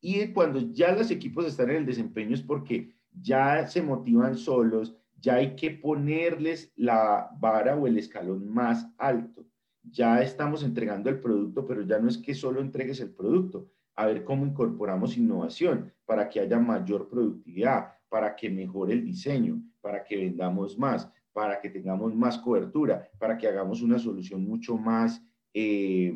[0.00, 4.96] Y cuando ya los equipos están en el desempeño es porque ya se motivan solos,
[5.20, 9.46] ya hay que ponerles la vara o el escalón más alto
[9.90, 14.06] ya estamos entregando el producto, pero ya no es que solo entregues el producto, a
[14.06, 20.02] ver cómo incorporamos innovación para que haya mayor productividad, para que mejore el diseño, para
[20.02, 25.22] que vendamos más, para que tengamos más cobertura, para que hagamos una solución mucho más,
[25.54, 26.12] eh,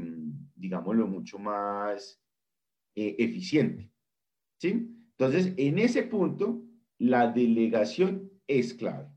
[0.55, 2.21] digámoslo, mucho más
[2.95, 3.91] eh, eficiente.
[4.61, 4.95] ¿Sí?
[5.17, 6.63] Entonces, en ese punto,
[6.99, 9.09] la delegación es clave.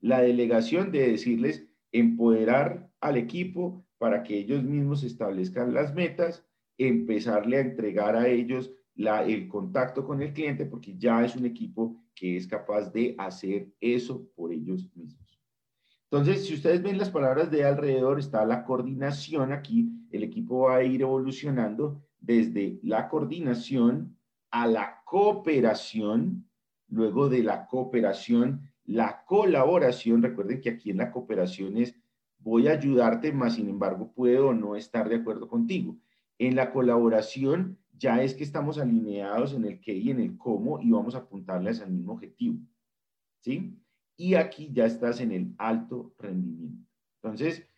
[0.00, 6.44] La delegación de decirles, empoderar al equipo, para que ellos mismos establezcan las metas,
[6.78, 11.46] empezarle a entregar a ellos la, el contacto con el cliente, porque ya es un
[11.46, 15.25] equipo que es capaz de hacer eso por ellos mismos.
[16.18, 20.76] Entonces, si ustedes ven las palabras de alrededor, está la coordinación aquí, el equipo va
[20.76, 24.16] a ir evolucionando desde la coordinación
[24.50, 26.48] a la cooperación,
[26.88, 31.94] luego de la cooperación, la colaboración, recuerden que aquí en la cooperación es
[32.38, 35.98] voy a ayudarte, más sin embargo puedo no estar de acuerdo contigo.
[36.38, 40.80] En la colaboración ya es que estamos alineados en el qué y en el cómo
[40.80, 42.58] y vamos a apuntarles al mismo objetivo.
[43.40, 43.76] ¿Sí?
[44.16, 46.88] Y aquí ya estás en el alto rendimiento.
[47.22, 47.68] Entonces,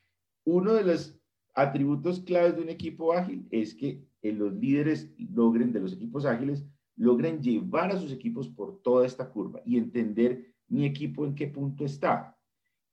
[0.44, 1.18] uno de los
[1.54, 6.64] atributos claves de un equipo ágil es que los líderes logren, de los equipos ágiles,
[6.96, 11.48] logren llevar a sus equipos por toda esta curva y entender mi equipo en qué
[11.48, 12.38] punto está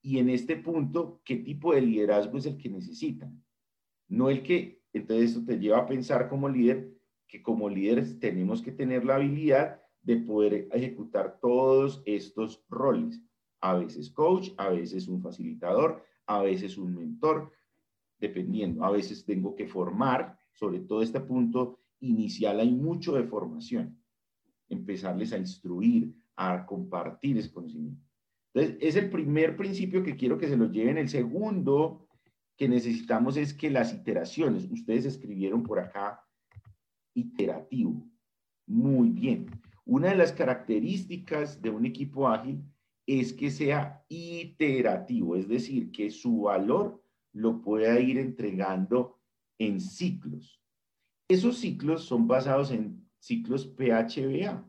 [0.06, 3.44] y en este punto, ¿qué tipo de liderazgo es el que necesitan?
[4.08, 6.96] No el que, entonces eso te lleva a pensar como líder
[7.28, 13.20] que como líderes tenemos que tener la habilidad de poder ejecutar todos estos roles.
[13.66, 17.52] A veces coach, a veces un facilitador, a veces un mentor,
[18.20, 18.84] dependiendo.
[18.84, 24.00] A veces tengo que formar, sobre todo este punto inicial hay mucho de formación.
[24.70, 28.06] Empezarles a instruir, a compartir ese conocimiento.
[28.54, 31.00] Entonces, es el primer principio que quiero que se lo lleven.
[31.00, 32.08] El segundo
[32.56, 36.24] que necesitamos es que las iteraciones, ustedes escribieron por acá,
[37.16, 38.08] iterativo.
[38.68, 39.48] Muy bien.
[39.86, 42.64] Una de las características de un equipo ágil
[43.08, 47.04] es que sea iterativo, es decir, que su valor
[47.34, 49.20] lo pueda ir entregando
[49.60, 50.62] en ciclos.
[51.28, 54.68] Esos ciclos son basados en ciclos PHBA.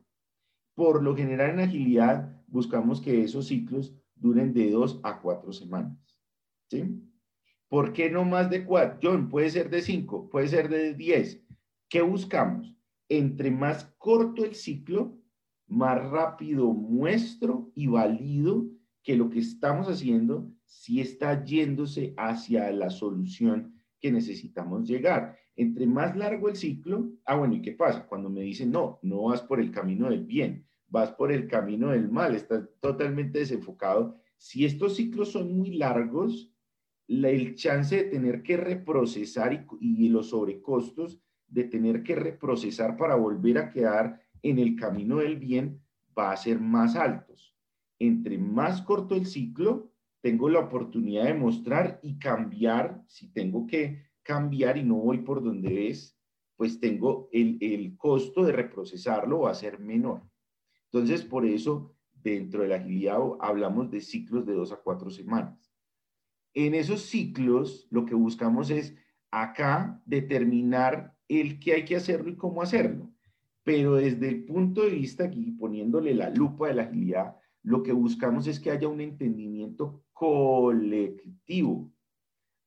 [0.74, 5.98] Por lo general en agilidad buscamos que esos ciclos duren de dos a cuatro semanas.
[6.70, 7.02] ¿Sí?
[7.68, 8.98] ¿Por qué no más de cuatro?
[9.02, 11.42] John, puede ser de cinco, puede ser de diez.
[11.88, 12.74] ¿Qué buscamos?
[13.08, 15.18] Entre más corto el ciclo,
[15.66, 18.66] más rápido muestro y valido
[19.02, 25.36] que lo que estamos haciendo sí está yéndose hacia la solución que necesitamos llegar.
[25.54, 28.06] Entre más largo el ciclo, ah, bueno, ¿y qué pasa?
[28.06, 31.90] Cuando me dicen, no, no vas por el camino del bien, vas por el camino
[31.90, 34.16] del mal, estás totalmente desenfocado.
[34.36, 36.52] Si estos ciclos son muy largos,
[37.08, 43.58] el chance de tener que reprocesar y los sobrecostos de tener que reprocesar para volver
[43.58, 44.20] a quedar
[44.50, 45.82] en el camino del bien
[46.16, 47.54] va a ser más altos.
[47.98, 54.06] Entre más corto el ciclo, tengo la oportunidad de mostrar y cambiar, si tengo que
[54.22, 56.18] cambiar y no voy por donde es,
[56.56, 60.22] pues tengo el, el costo de reprocesarlo va a ser menor.
[60.90, 65.72] Entonces, por eso, dentro de la agilidad hablamos de ciclos de dos a cuatro semanas.
[66.54, 68.96] En esos ciclos, lo que buscamos es
[69.30, 73.12] acá determinar el qué hay que hacerlo y cómo hacerlo.
[73.66, 77.90] Pero desde el punto de vista aquí, poniéndole la lupa de la agilidad, lo que
[77.90, 81.92] buscamos es que haya un entendimiento colectivo.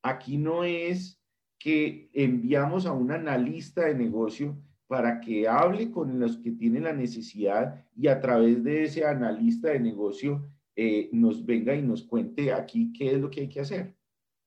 [0.04, 1.18] Aquí no es
[1.58, 6.92] que enviamos a un analista de negocio para que hable con los que tienen la
[6.92, 12.52] necesidad y a través de ese analista de negocio eh, nos venga y nos cuente
[12.52, 13.96] aquí qué es lo que hay que hacer.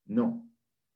[0.04, 0.46] No,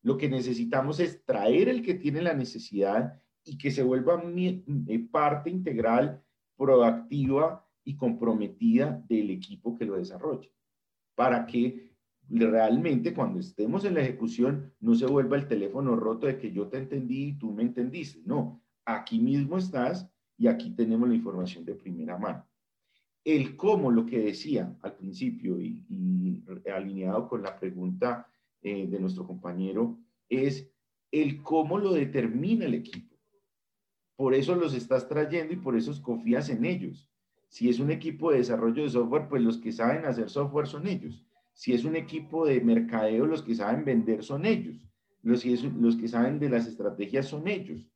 [0.02, 5.08] lo que necesitamos es traer el que tiene la necesidad y que se vuelva eh,
[5.10, 6.22] parte integral,
[6.56, 10.50] proactiva y comprometida del equipo que lo desarrolla,
[11.14, 11.94] para que
[12.28, 16.66] realmente cuando estemos en la ejecución no se vuelva el teléfono roto de que yo
[16.66, 18.20] te entendí y tú me entendiste.
[18.26, 22.44] No, aquí mismo estás y aquí tenemos la información de primera mano.
[23.24, 28.28] El cómo, lo que decía al principio y, y alineado con la pregunta
[28.60, 30.68] eh, de nuestro compañero es
[31.12, 33.15] el cómo lo determina el equipo.
[34.16, 37.10] Por eso los estás trayendo y por eso confías en ellos.
[37.48, 40.86] Si es un equipo de desarrollo de software, pues los que saben hacer software son
[40.86, 41.24] ellos.
[41.52, 44.76] Si es un equipo de mercadeo, los que saben vender son ellos.
[45.22, 47.88] Los, que saben de las estrategias son ellos.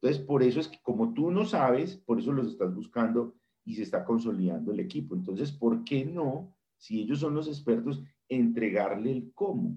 [0.00, 3.74] Entonces, por eso es que como tú no sabes, por eso los estás buscando y
[3.74, 5.14] se está consolidando el equipo.
[5.14, 9.76] Entonces, ¿por qué no, si ellos son los expertos, entregarle el cómo?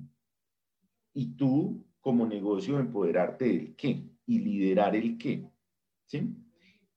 [1.14, 5.51] y tú como negocio empoderarte del qué y liderar el qué.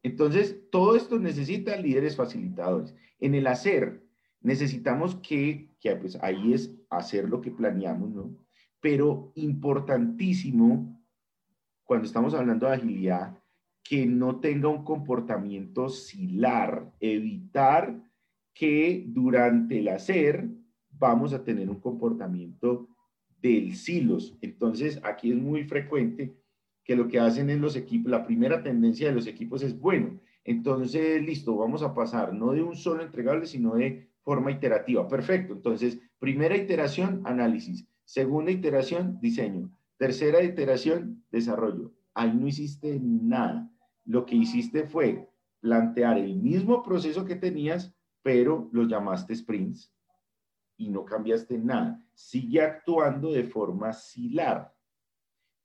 [0.02, 2.94] Entonces, todo esto necesita líderes facilitadores.
[3.18, 4.04] En el hacer,
[4.40, 8.36] necesitamos que, que pues ahí es hacer lo que planeamos, ¿no?
[8.80, 11.02] Pero importantísimo,
[11.84, 13.38] cuando estamos hablando de agilidad,
[13.82, 18.02] que no tenga un comportamiento silar, evitar
[18.54, 20.48] que durante el hacer
[20.90, 22.88] vamos a tener un comportamiento
[23.40, 24.36] del silos.
[24.40, 26.34] Entonces, aquí es muy frecuente
[26.84, 30.20] que lo que hacen en los equipos, la primera tendencia de los equipos es, bueno,
[30.44, 35.08] entonces, listo, vamos a pasar no de un solo entregable, sino de forma iterativa.
[35.08, 35.54] Perfecto.
[35.54, 37.86] Entonces, primera iteración, análisis.
[38.04, 39.70] Segunda iteración, diseño.
[39.96, 41.92] Tercera iteración, desarrollo.
[42.12, 43.70] Ahí no hiciste nada.
[44.04, 45.30] Lo que hiciste fue
[45.60, 49.94] plantear el mismo proceso que tenías, pero lo llamaste sprints
[50.76, 52.04] y no cambiaste nada.
[52.12, 54.73] Sigue actuando de forma silar.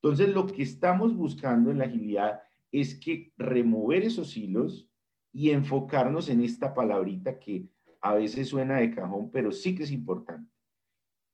[0.01, 2.41] Entonces, lo que estamos buscando en la agilidad
[2.71, 4.89] es que remover esos hilos
[5.31, 7.67] y enfocarnos en esta palabrita que
[8.01, 10.49] a veces suena de cajón, pero sí que es importante.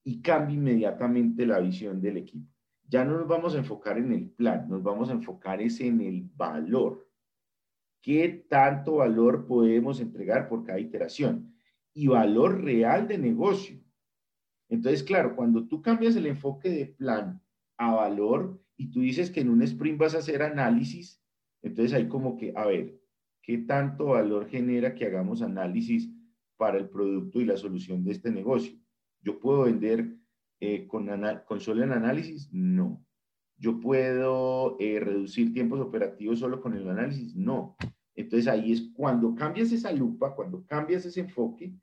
[0.04, 2.48] Y cambia inmediatamente la visión del equipo.
[2.88, 6.02] Ya no nos vamos a enfocar en el plan, nos vamos a enfocar es en
[6.02, 7.08] el valor.
[8.02, 11.56] ¿Qué tanto valor podemos entregar por cada iteración?
[11.96, 13.82] y valor real de negocio.
[14.70, 17.42] Entonces, claro, cuando tú cambias el enfoque de plan
[17.78, 21.22] a valor y tú dices que en un sprint vas a hacer análisis,
[21.62, 23.00] entonces hay como que, a ver,
[23.42, 26.10] ¿qué tanto valor genera que hagamos análisis
[26.58, 28.78] para el producto y la solución de este negocio?
[29.22, 30.16] ¿Yo puedo vender
[30.60, 31.10] eh, con,
[31.48, 32.50] con, solo el análisis?
[32.52, 33.06] No.
[33.58, 37.36] ¿Yo puedo eh, reducir tiempos operativos solo con el análisis?
[37.36, 37.76] No.
[38.16, 41.74] Entonces ahí es cuando cambias esa lupa, cuando cambias ese enfoque,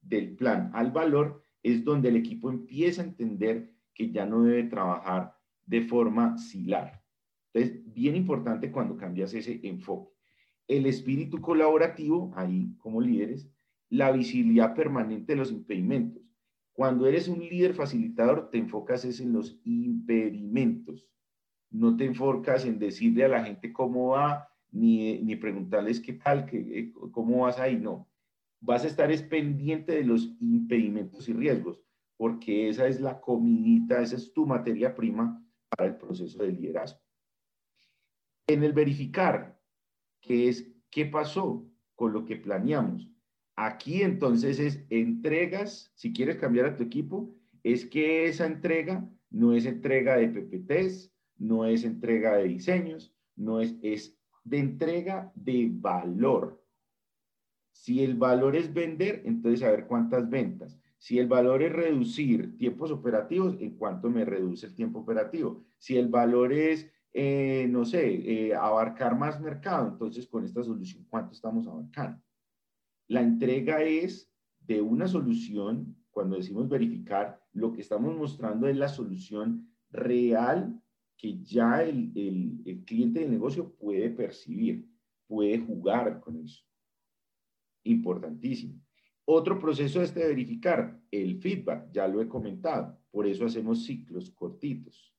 [0.00, 4.64] del plan al valor es donde el equipo empieza a entender que ya no debe
[4.64, 5.34] trabajar
[5.68, 7.02] de forma silar.
[7.52, 10.14] Entonces, bien importante cuando cambias ese enfoque.
[10.66, 13.50] El espíritu colaborativo, ahí como líderes,
[13.90, 16.22] la visibilidad permanente de los impedimentos.
[16.72, 21.06] Cuando eres un líder facilitador, te enfocas en los impedimentos.
[21.70, 26.46] no te enfocas en decirle a la gente cómo va, ni, ni preguntarles qué tal,
[26.46, 28.08] qué, eh, cómo vas ahí, no.
[28.60, 31.82] Vas a estar es pendiente de los impedimentos y riesgos,
[32.16, 37.00] porque esa es la comidita, esa es tu materia prima para el proceso de liderazgo.
[38.46, 39.60] En el verificar,
[40.20, 43.08] que es qué pasó con lo que planeamos.
[43.56, 49.52] Aquí entonces es entregas, si quieres cambiar a tu equipo, es que esa entrega no
[49.52, 55.68] es entrega de PPTs, no es entrega de diseños, no es, es de entrega de
[55.72, 56.64] valor.
[57.72, 60.78] Si el valor es vender, entonces a ver cuántas ventas.
[60.98, 65.64] Si el valor es reducir tiempos operativos, ¿en cuánto me reduce el tiempo operativo?
[65.78, 71.06] Si el valor es, eh, no sé, eh, abarcar más mercado, entonces con esta solución,
[71.08, 72.20] ¿cuánto estamos abarcando?
[73.06, 74.30] La entrega es
[74.60, 80.82] de una solución, cuando decimos verificar, lo que estamos mostrando es la solución real
[81.16, 82.12] que ya el,
[82.64, 84.88] el, cliente del negocio puede percibir,
[85.26, 86.62] puede jugar con eso.
[87.84, 88.80] Importantísimo.
[89.30, 94.30] Otro proceso es de verificar el feedback, ya lo he comentado, por eso hacemos ciclos
[94.30, 95.14] cortitos.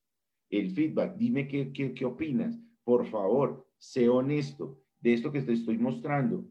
[0.50, 5.52] El feedback, dime qué, qué, qué opinas, por favor, sé honesto de esto que te
[5.52, 6.44] estoy mostrando.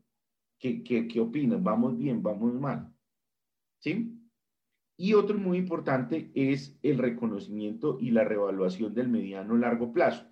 [0.57, 1.61] ¿Qué, qué, qué opinas?
[1.61, 2.23] ¿Vamos bien?
[2.23, 2.95] ¿Vamos mal?
[3.79, 4.17] ¿Sí?
[4.95, 10.25] Y otro muy importante es el reconocimiento y la revaluación del mediano largo plazo.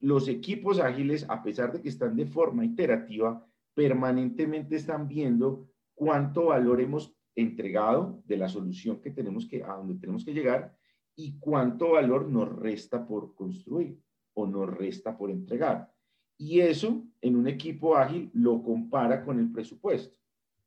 [0.00, 6.46] Los equipos ágiles, a pesar de que están de forma iterativa, permanentemente están viendo cuánto
[6.46, 10.76] valor hemos entregado de la solución que tenemos que, a donde tenemos que llegar
[11.16, 14.00] y cuánto valor nos resta por construir
[14.34, 15.92] o nos resta por entregar.
[16.38, 20.16] Y eso en un equipo ágil lo compara con el presupuesto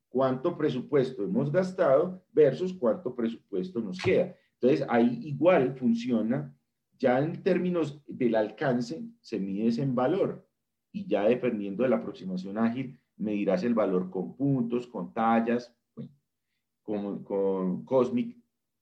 [0.10, 4.36] cuánto presupuesto hemos gastado versus cuánto presupuesto nos queda.
[4.56, 6.54] Entonces, ahí igual funciona,
[6.98, 10.46] ya en términos del alcance, se mide en valor
[10.92, 15.76] y ya dependiendo de la aproximación ágil, medirás el valor con puntos, con tallas,
[16.82, 18.36] con, con Cosmic,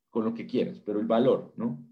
[0.09, 1.83] con lo que quieras, pero el valor, ¿no?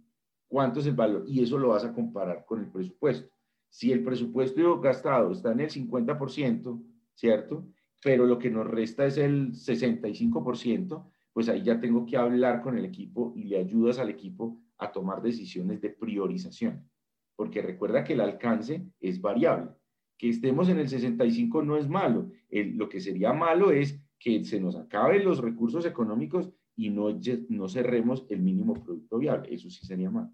[0.47, 1.25] ¿Cuánto es el valor?
[1.27, 3.29] Y eso lo vas a comparar con el presupuesto.
[3.69, 6.81] Si el presupuesto gastado está en el 50%,
[7.13, 7.67] ¿cierto?
[8.05, 12.77] pero lo que nos resta es el 65%, pues ahí ya tengo que hablar con
[12.77, 16.87] el equipo y le ayudas al equipo a tomar decisiones de priorización.
[17.35, 19.71] Porque recuerda que el alcance es variable.
[20.17, 22.31] Que estemos en el 65 no es malo.
[22.49, 27.07] lo que sería malo es que se nos acaben los recursos económicos y no,
[27.49, 29.53] no cerremos el mínimo producto viable.
[29.53, 30.31] Eso sí sería malo.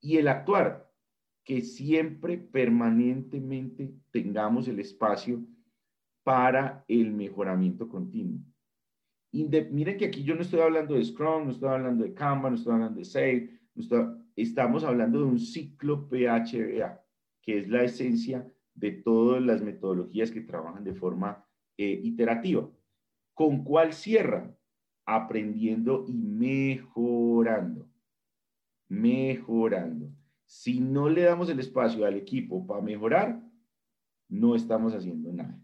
[0.00, 0.88] Y el actuar,
[1.44, 5.42] que siempre permanentemente tengamos el espacio
[6.22, 8.40] para el mejoramiento continuo.
[9.32, 12.58] miren que aquí yo no estoy hablando de Scrum, no estoy hablando de Kanban, no
[12.58, 13.50] estoy hablando de Save,
[14.36, 17.02] estamos hablando de un ciclo PHBA,
[17.48, 21.46] que es la esencia de todas las metodologías que trabajan de forma
[21.78, 22.70] eh, iterativa.
[23.32, 24.54] ¿Con cuál cierra?
[25.06, 27.88] Aprendiendo y mejorando.
[28.86, 30.12] Mejorando.
[30.44, 33.42] Si no le damos el espacio al equipo para mejorar,
[34.28, 35.58] no estamos haciendo nada.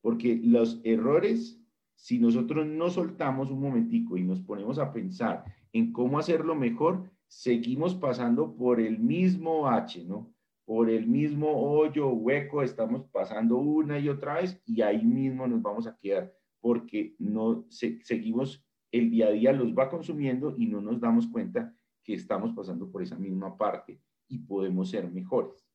[0.00, 1.62] Porque los errores,
[1.96, 7.10] si nosotros no soltamos un momentico y nos ponemos a pensar en cómo hacerlo mejor,
[7.26, 10.34] seguimos pasando por el mismo H, ¿no?
[10.66, 15.62] Por el mismo hoyo, hueco, estamos pasando una y otra vez y ahí mismo nos
[15.62, 20.80] vamos a quedar porque no seguimos el día a día los va consumiendo y no
[20.80, 25.66] nos damos cuenta que estamos pasando por esa misma parte y podemos ser mejores.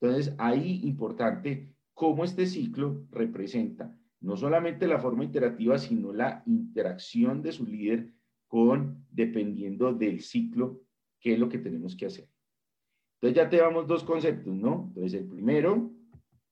[0.00, 7.42] Entonces, ahí importante cómo este ciclo representa no solamente la forma iterativa, sino la interacción
[7.42, 8.14] de su líder
[8.46, 10.80] con, dependiendo del ciclo,
[11.20, 12.33] qué es lo que tenemos que hacer.
[13.24, 14.84] Entonces ya te damos dos conceptos, ¿no?
[14.88, 15.90] Entonces el primero,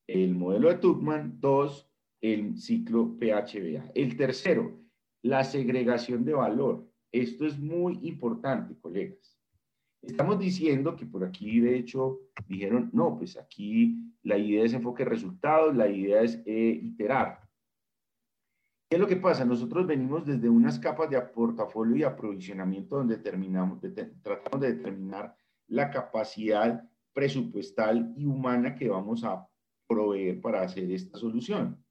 [0.07, 1.87] el modelo de Tuchman, dos,
[2.19, 3.91] el ciclo PHBA.
[3.93, 4.81] El tercero,
[5.21, 6.89] la segregación de valor.
[7.11, 9.39] Esto es muy importante, colegas.
[10.01, 15.05] Estamos diciendo que por aquí, de hecho, dijeron, no, pues aquí la idea es enfoque
[15.05, 17.47] resultados, la idea es eh, iterar.
[18.89, 19.45] ¿Qué es lo que pasa?
[19.45, 23.79] Nosotros venimos desde unas capas de portafolio y aprovisionamiento donde terminamos,
[24.23, 25.37] tratamos de determinar
[25.73, 29.47] la capacidad presupuestal y humana que vamos a
[29.87, 31.83] proveer para hacer esta solución.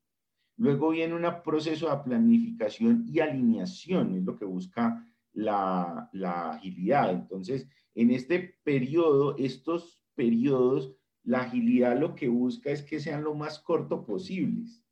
[0.56, 7.10] Luego viene un proceso de planificación y alineación, es lo que busca la, la agilidad.
[7.10, 7.66] Entonces,
[7.96, 13.58] en este periodo, estos periodos, la agilidad lo que busca es que sean lo más
[13.58, 14.84] corto posibles.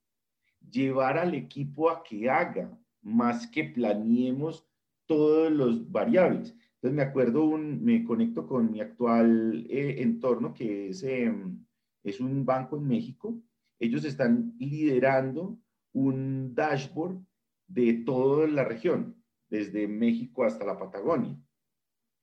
[0.69, 4.67] Llevar al equipo a que haga, más que planeemos
[5.07, 6.57] todos los variables.
[6.81, 11.63] Entonces me acuerdo, un, me conecto con mi actual eh, entorno, que es, em,
[12.03, 13.39] es un banco en México.
[13.79, 15.59] Ellos están liderando
[15.93, 17.21] un dashboard
[17.69, 21.39] de toda la región, desde México hasta la Patagonia,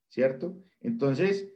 [0.08, 0.60] ¿cierto?
[0.80, 1.54] Entonces,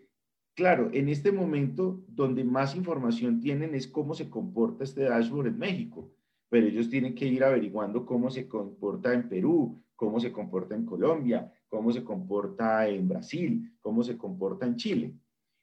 [0.54, 5.58] claro, en este momento donde más información tienen es cómo se comporta este dashboard en
[5.58, 6.14] México,
[6.48, 10.84] pero ellos tienen que ir averiguando cómo se comporta en Perú, cómo se comporta en
[10.84, 15.14] Colombia, cómo se comporta en Brasil, cómo se comporta en Chile.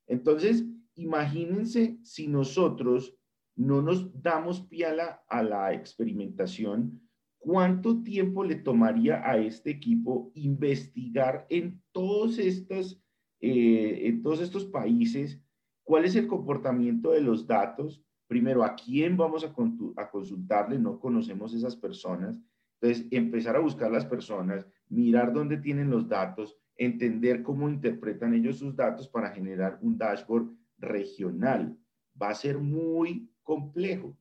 [0.07, 0.63] Entonces,
[0.95, 3.17] imagínense si nosotros
[3.57, 7.01] no nos damos pie a la, experimentación,
[7.37, 13.03] ¿cuánto tiempo le tomaría a este equipo investigar en todos estos,
[13.41, 15.43] eh, en todos estos países
[15.83, 18.01] cuál es el comportamiento de los datos?
[18.25, 19.53] Primero, ¿a quién vamos a,
[20.01, 20.79] a consultarle?
[20.79, 22.39] No conocemos esas personas.
[22.81, 28.59] Entonces, empezar a buscar las personas, mirar dónde tienen los datos, entender cómo interpretan ellos
[28.59, 31.77] sus datos para generar un dashboard regional.
[32.21, 34.17] Va a ser muy complejo.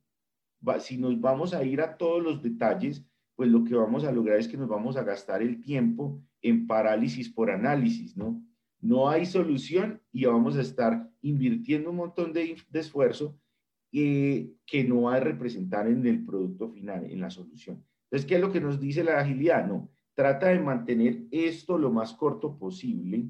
[0.80, 3.04] si nos vamos a ir a todos los detalles,
[3.36, 6.66] pues lo que vamos a lograr es que nos vamos a gastar el tiempo en
[6.66, 8.42] parálisis por análisis, ¿no?
[8.80, 13.38] No hay solución y vamos a estar invirtiendo un montón de, esfuerzo
[13.92, 17.84] eh, que no va a representar en el producto final, en la solución.
[18.10, 19.66] Entonces, ¿qué es lo que nos dice la agilidad?
[19.66, 23.28] No, trata de mantener esto lo más corto posible.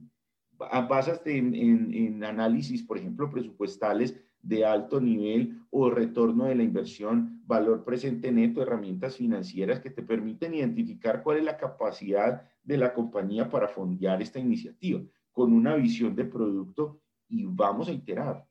[0.57, 7.85] Básate en, análisis, por ejemplo, presupuestales de alto nivel o retorno de la inversión, valor
[7.85, 13.49] presente neto, herramientas financieras que te permiten identificar cuál es la capacidad de la compañía
[13.51, 15.03] para fondear esta iniciativa
[15.33, 18.47] con una visión de producto y vamos a iterar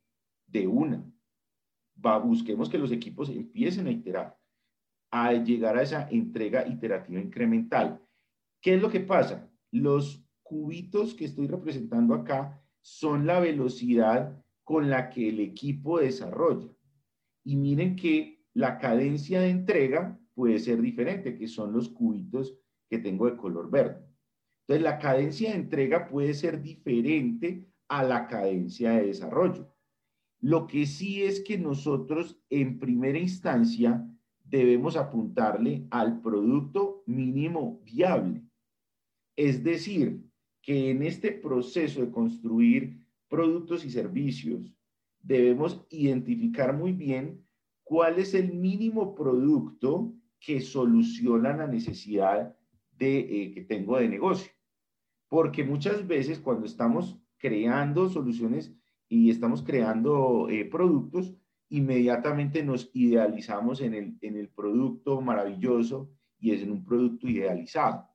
[0.46, 1.04] de una.
[2.24, 4.37] Busquemos que los equipos empiecen a iterar,
[5.26, 8.02] a llegar a esa entrega iterativa incremental
[8.62, 9.50] ¿Qué es lo que pasa?
[9.72, 16.68] Los cubitos que estoy representando acá son la velocidad con la que el equipo desarrolla.
[17.44, 22.58] Y miren que la cadencia de entrega puede ser diferente, que son los cubitos
[22.90, 24.06] que tengo de color verde.
[24.62, 29.74] Entonces, la cadencia de entrega puede ser diferente a la cadencia de desarrollo.
[30.42, 34.06] Lo que sí es que nosotros en primera instancia
[34.50, 38.44] debemos apuntarle al producto mínimo viable.
[39.36, 40.24] Es decir,
[40.62, 44.74] que en este proceso de construir productos y servicios
[45.22, 47.46] debemos identificar muy bien
[47.84, 52.56] cuál es el mínimo producto que soluciona la necesidad
[52.92, 54.52] de, eh, que tengo de negocio.
[55.30, 58.74] Porque muchas veces cuando estamos creando soluciones
[59.10, 61.36] y estamos creando eh, productos,
[61.70, 66.10] inmediatamente nos idealizamos en el, en el producto maravilloso
[66.40, 68.08] y es en un producto idealizado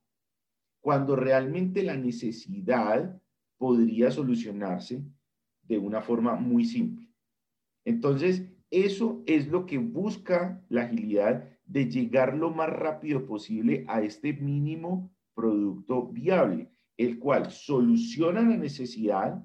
[0.82, 3.18] cuando realmente la necesidad
[3.56, 5.02] podría solucionarse
[5.62, 7.08] de una forma muy simple.
[7.84, 14.02] Entonces, eso es lo que busca la agilidad de llegar lo más rápido posible a
[14.02, 19.40] este mínimo producto viable, el cual soluciona la necesidad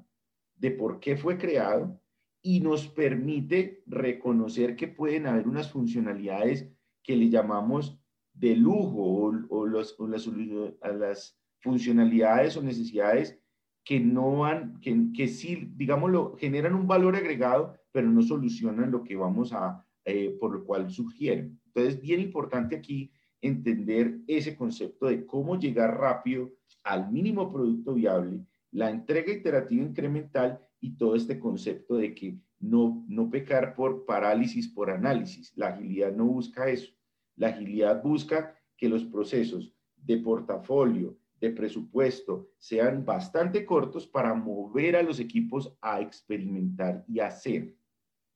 [0.55, 2.01] de por qué fue creado
[2.41, 6.69] y nos permite reconocer que pueden haber unas funcionalidades
[7.03, 7.99] que le llamamos
[8.33, 13.39] de lujo o, los, las, las, funcionalidades o necesidades
[13.83, 19.03] que no van, que, que sí, digámoslo, generan un valor agregado, pero no solucionan lo
[19.03, 21.59] que vamos a, eh, por lo cual surgieron.
[21.65, 23.11] Entonces, bien importante aquí
[23.41, 30.59] entender ese concepto de cómo llegar rápido al mínimo producto viable, la entrega iterativa incremental
[30.79, 35.51] y todo este concepto de que no, no pecar por parálisis, por análisis.
[35.55, 36.91] La agilidad no busca eso.
[37.35, 44.95] La agilidad busca que los procesos de portafolio, de presupuesto sean bastante cortos para mover
[44.95, 47.75] a los equipos a experimentar y hacer.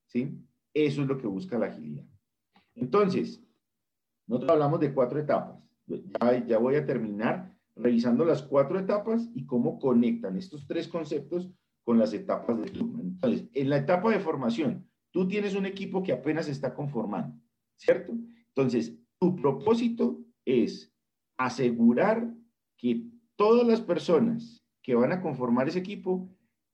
[0.05, 0.37] ¿Sí?
[0.73, 2.05] Eso es lo que busca la agilidad.
[2.75, 3.43] Entonces,
[4.27, 5.59] nosotros hablamos de cuatro etapas.
[5.87, 11.49] Ya, ya voy a terminar revisando las cuatro etapas y cómo conectan estos tres conceptos
[11.83, 16.13] con las etapas de Entonces, en la etapa de formación, tú tienes un equipo que
[16.13, 17.35] apenas se está conformando,
[17.75, 18.13] ¿cierto?
[18.47, 20.93] Entonces, tu propósito es
[21.37, 22.33] asegurar
[22.77, 23.05] que
[23.35, 26.29] todas las personas que van a conformar ese equipo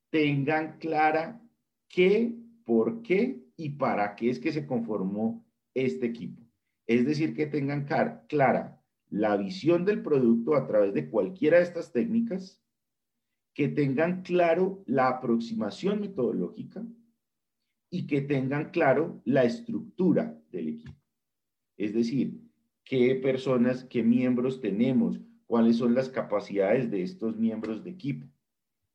[0.09, 1.41] tengan clara
[1.89, 6.41] qué, por qué y para qué es que se conformó este equipo.
[6.85, 7.85] Es decir, que tengan
[8.27, 12.61] clara la visión del producto a través de cualquiera de estas técnicas,
[13.57, 16.85] que tengan claro la aproximación metodológica
[17.89, 20.95] y que tengan claro la estructura del equipo.
[21.75, 22.39] Es decir,
[22.83, 28.27] qué personas, qué miembros tenemos, cuáles son las capacidades de estos miembros de equipo.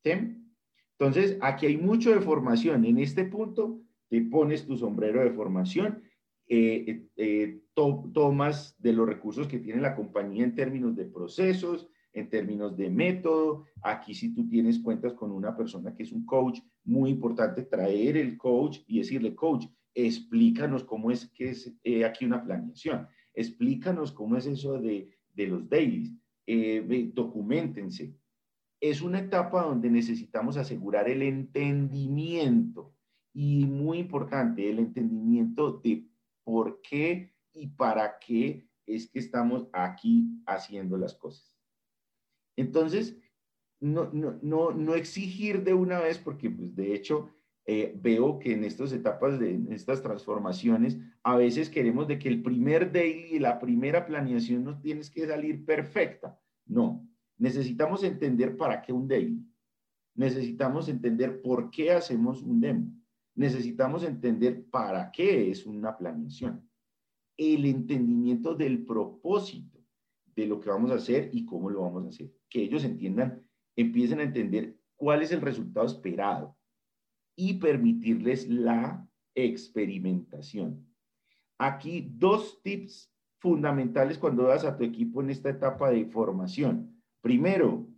[0.04, 2.84] Entonces, aquí hay mucho de formación.
[2.84, 6.04] En este punto, te pones tu sombrero de formación,
[6.46, 11.88] eh, eh, eh, tomas de los recursos que tiene la compañía en términos de procesos,
[12.12, 13.64] en términos de método.
[13.82, 18.16] Aquí si tú tienes cuentas con una persona que es un coach, muy importante traer
[18.16, 21.72] el coach y decirle, coach, explícanos cómo es que es
[22.06, 26.12] aquí una planeación, explícanos cómo es eso de, de los dailies,
[27.14, 28.14] documentense.
[28.80, 32.94] Es una etapa donde necesitamos asegurar el entendimiento
[33.32, 36.08] y muy importante, el entendimiento de
[36.42, 41.51] por qué y para qué es que estamos aquí haciendo las cosas.
[42.56, 43.16] Entonces,
[43.80, 47.30] no, no, no, no exigir de una vez, porque pues de hecho
[47.66, 52.42] eh, veo que en estas etapas, de estas transformaciones, a veces queremos de que el
[52.42, 56.38] primer daily, la primera planeación no tienes que salir perfecta.
[56.66, 59.44] No, necesitamos entender para qué un daily.
[60.14, 63.02] Necesitamos entender por qué hacemos un demo
[63.34, 66.68] necesitamos entender para qué es una planeación,
[67.36, 69.78] el entendimiento del propósito
[70.34, 72.32] de lo que vamos a hacer y cómo lo vamos a hacer.
[72.52, 73.42] Que ellos entiendan,
[73.76, 76.54] empiecen a entender cuál es el resultado esperado
[77.34, 80.86] y permitirles la experimentación.
[81.58, 87.02] Aquí dos tips fundamentales cuando das a tu equipo en esta etapa de formación.
[87.22, 87.88] Primero,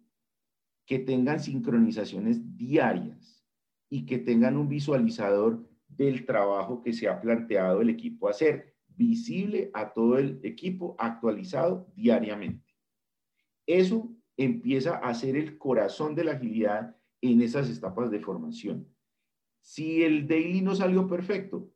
[0.87, 3.45] que tengan sincronizaciones diarias
[3.91, 9.71] y que tengan un visualizador del trabajo que se ha planteado el equipo hacer, visible
[9.75, 12.73] a todo el equipo, actualizado diariamente.
[13.67, 18.89] Eso empieza a ser el corazón de la agilidad en esas etapas de formación.
[19.63, 21.73] Si el daily no salió perfecto,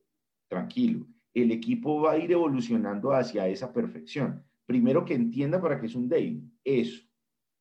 [0.49, 4.45] tranquilo, el equipo va a ir evolucionando hacia esa perfección.
[4.67, 7.03] Primero que entienda para qué es un daily, eso,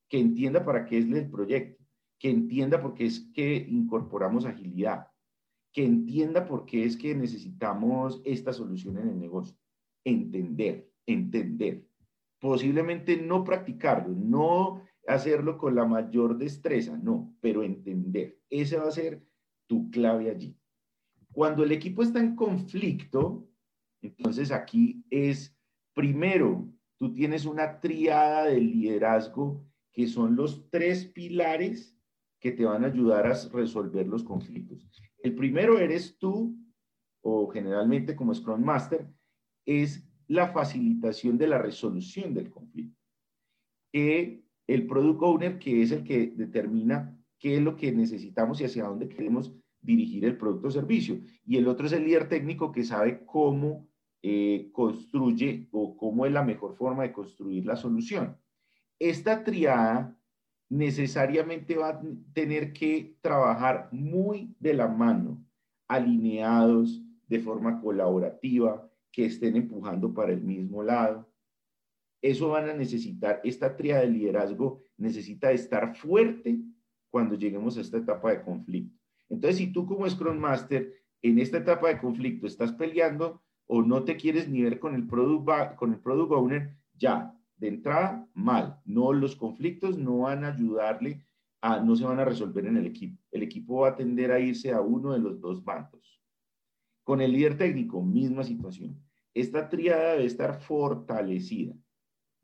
[0.10, 1.84] que entienda para qué es el proyecto,
[2.20, 5.08] que entienda por qué es que incorporamos agilidad,
[5.72, 9.56] que entienda por qué es que necesitamos esta solución en el negocio.
[10.04, 11.86] Entender, entender.
[12.40, 18.40] Posiblemente no practicarlo, no hacerlo con la mayor destreza, no, pero entender.
[18.50, 19.26] Ese va a ser
[19.68, 20.58] tu clave allí.
[21.32, 23.48] Cuando el equipo está en conflicto,
[24.02, 25.58] entonces aquí es,
[25.94, 31.98] primero, tú tienes una triada de liderazgo que son los tres pilares
[32.40, 34.90] que te van a ayudar a resolver los conflictos.
[35.20, 36.56] El primero eres tú,
[37.22, 39.08] o generalmente como Scrum Master,
[39.66, 43.02] es la facilitación de la resolución del conflicto.
[43.92, 48.66] Que el Product Owner, que es el que determina qué es lo que necesitamos y
[48.66, 51.20] hacia dónde queremos dirigir el producto o servicio.
[51.46, 53.88] Y el otro es el líder técnico que sabe cómo
[54.22, 58.38] eh, construye o cómo es la mejor forma de construir la solución.
[59.00, 60.18] Esta triada
[60.70, 62.02] necesariamente va a
[62.34, 65.44] tener que trabajar muy de la mano,
[65.88, 71.27] alineados de forma colaborativa, que estén empujando para el mismo lado.
[72.22, 76.60] Eso van a necesitar, esta tría de liderazgo necesita estar fuerte
[77.10, 78.98] cuando lleguemos a esta etapa de conflicto.
[79.30, 84.04] Entonces, si tú como Scrum Master en esta etapa de conflicto estás peleando o no
[84.04, 88.82] te quieres ni ver con el product, con el product owner, ya, de entrada, mal.
[88.86, 91.26] No, los conflictos no van a ayudarle
[91.62, 93.22] a, no se van a resolver en el equipo.
[93.32, 96.22] El equipo va a tender a irse a uno de los dos bandos.
[97.04, 99.02] Con el líder técnico, misma situación.
[99.34, 101.74] Esta triada debe estar fortalecida.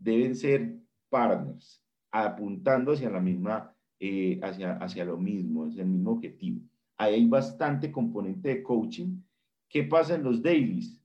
[0.04, 0.76] Deben ser
[1.10, 6.62] partners, apuntando hacia la misma, eh, hacia, hacia lo mismo, hacia el mismo objetivo.
[6.97, 9.22] Ahí hay bastante componente de coaching.
[9.70, 11.04] ¿Qué pasa en los dailies?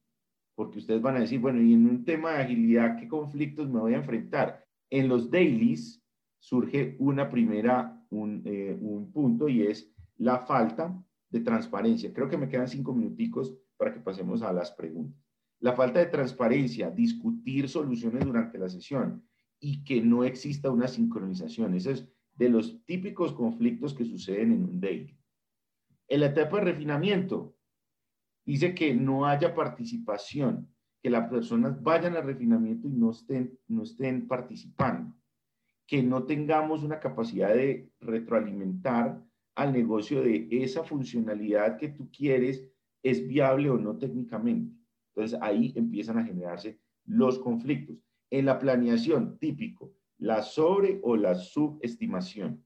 [0.58, 3.78] porque ustedes van a decir, bueno, y en un tema de agilidad, ¿qué conflictos me
[3.78, 4.66] voy a enfrentar?
[4.90, 6.02] En los dailies
[6.40, 12.12] surge una primera, un, eh, un punto y es la falta de transparencia.
[12.12, 15.27] Creo que me quedan cinco minuticos para que pasemos a las preguntas.
[15.60, 19.24] La falta de transparencia, discutir soluciones durante la sesión
[19.60, 21.74] y que no exista una sincronización.
[21.74, 25.18] Ese es de los típicos conflictos que suceden en un daily.
[26.06, 27.56] En la etapa de refinamiento,
[28.46, 33.82] dice que no haya participación, que las personas vayan al refinamiento y no estén, no
[33.82, 35.14] estén participando,
[35.86, 39.22] que no tengamos una capacidad de retroalimentar
[39.54, 42.64] al negocio de esa funcionalidad que tú quieres
[43.02, 44.72] es viable o no técnicamente.
[45.18, 47.96] Entonces ahí empiezan a generarse los conflictos.
[48.30, 52.64] En la planeación, típico, la sobre o la subestimación.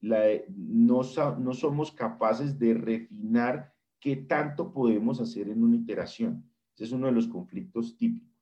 [0.00, 1.00] La, no,
[1.38, 6.44] no somos capaces de refinar ¿Qué tanto podemos hacer en una iteración?
[6.74, 8.38] Ese es uno de los conflictos típicos.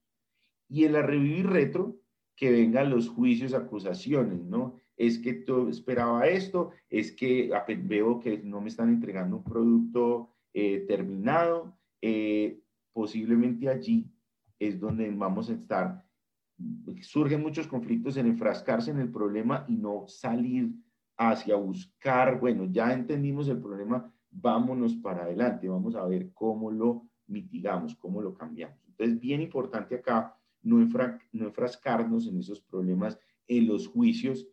[0.69, 2.01] Y en la review retro
[2.35, 4.75] que vengan los juicios, acusaciones, ¿no?
[4.97, 7.49] Es que tú esperaba esto, es que
[7.85, 12.61] veo que no me están entregando un producto eh, terminado, eh,
[12.93, 14.11] posiblemente allí
[14.59, 16.05] es donde vamos a estar.
[17.01, 20.73] Surgen muchos conflictos en enfrascarse en el problema y no salir
[21.17, 27.09] hacia buscar, bueno, ya entendimos el problema, vámonos para adelante, vamos a ver cómo lo
[27.27, 28.79] mitigamos, cómo lo cambiamos.
[28.89, 34.47] Entonces, bien importante acá no, no enfrascarnos en esos problemas, en los juicios,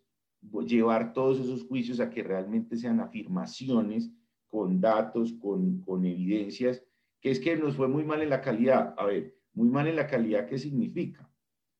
[0.65, 4.11] llevar todos esos juicios a que realmente sean afirmaciones
[4.47, 6.83] con datos, con, con evidencias,
[7.21, 8.93] que es que nos fue muy mal en la calidad.
[8.97, 11.29] A ver, muy mal en la calidad, ¿qué significa?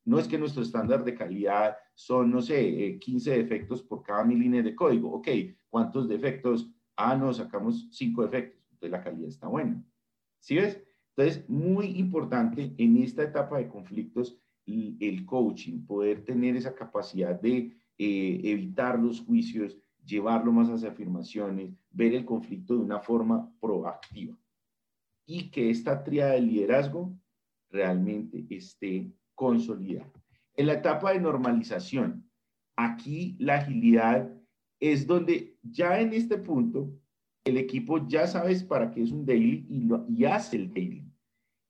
[0.05, 4.23] No es que nuestro estándar de calidad son, no sé, 15 eh, defectos por cada
[4.23, 5.11] mil líneas de código.
[5.11, 5.27] Ok,
[5.69, 6.71] ¿cuántos defectos?
[6.95, 8.59] Ah, no, sacamos 5 defectos.
[8.71, 9.83] Entonces la calidad está buena.
[10.39, 10.81] ¿Sí ves?
[11.15, 17.75] Entonces, muy importante en esta etapa de conflictos el coaching, poder tener esa capacidad de
[17.97, 24.37] eh, evitar los juicios, llevarlo más hacia afirmaciones, ver el conflicto de una forma proactiva
[25.29, 27.15] y que esta tríada de liderazgo
[27.69, 30.11] realmente esté consolidada.
[30.55, 32.27] En la etapa de normalización,
[32.75, 34.33] aquí la agilidad
[34.79, 36.91] es donde ya en este punto
[37.43, 41.05] el equipo ya sabes para qué es un daily y, lo, y hace el daily.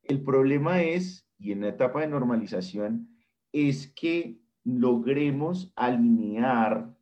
[0.03, 3.09] El problema es, y en la etapa de normalización,
[3.51, 6.95] es que logremos alinear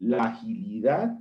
[0.00, 1.16] la agilidad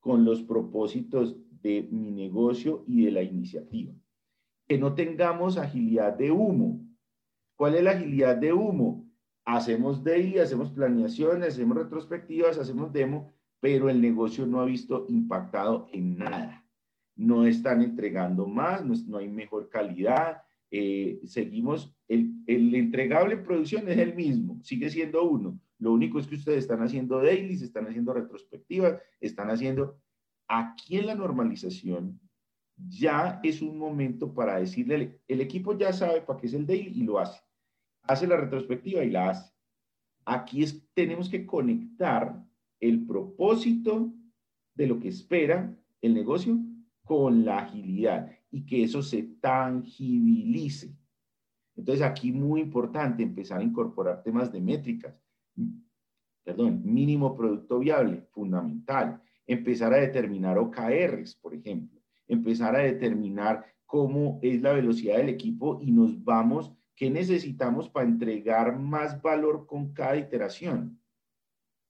[0.00, 3.92] con los propósitos de mi negocio y de la iniciativa.
[4.68, 6.86] Que no tengamos agilidad de humo.
[7.56, 9.10] ¿Cuál es la agilidad de humo?
[9.46, 15.88] Hacemos daily, hacemos planeaciones, hacemos retrospectivas, hacemos demo, pero el negocio no ha visto impactado
[15.92, 16.66] en nada.
[17.16, 23.88] No están entregando más, no, hay mejor calidad, eh, seguimos, el, el entregable en producción
[23.88, 27.86] es el mismo, sigue siendo uno, lo único es que ustedes están haciendo dailies, están
[27.86, 29.98] haciendo retrospectivas, están haciendo...
[30.48, 32.20] Aquí en la normalización
[32.76, 36.90] ya es un momento para decirle, el equipo ya sabe para qué es el daily
[37.00, 37.40] y lo hace.
[38.02, 39.52] Hace la retrospectiva y la hace.
[40.26, 42.44] Aquí es, tenemos que conectar
[42.80, 44.12] el propósito
[44.74, 46.58] de lo que espera el negocio
[47.04, 50.96] con la agilidad y que eso se tangibilice.
[51.76, 55.14] Entonces aquí muy importante empezar a incorporar temas de métricas
[56.44, 59.20] perdón, mínimo producto viable, fundamental.
[59.46, 62.00] Empezar a determinar OKRs, por ejemplo.
[62.26, 68.08] Empezar a determinar cómo es la velocidad del equipo y nos vamos, qué necesitamos para
[68.08, 71.00] entregar más valor con cada iteración.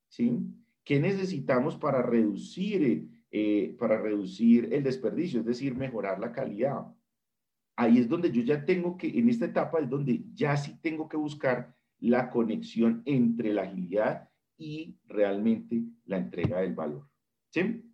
[0.08, 0.38] ¿Sí?
[0.84, 6.86] ¿Qué necesitamos para reducir, eh, para reducir el desperdicio, es decir, mejorar la calidad?
[7.76, 11.08] Ahí es donde yo ya tengo que, en esta etapa es donde ya sí tengo
[11.08, 17.08] que buscar la conexión entre la agilidad y realmente la entrega del valor.
[17.54, 17.88] ¿Sí?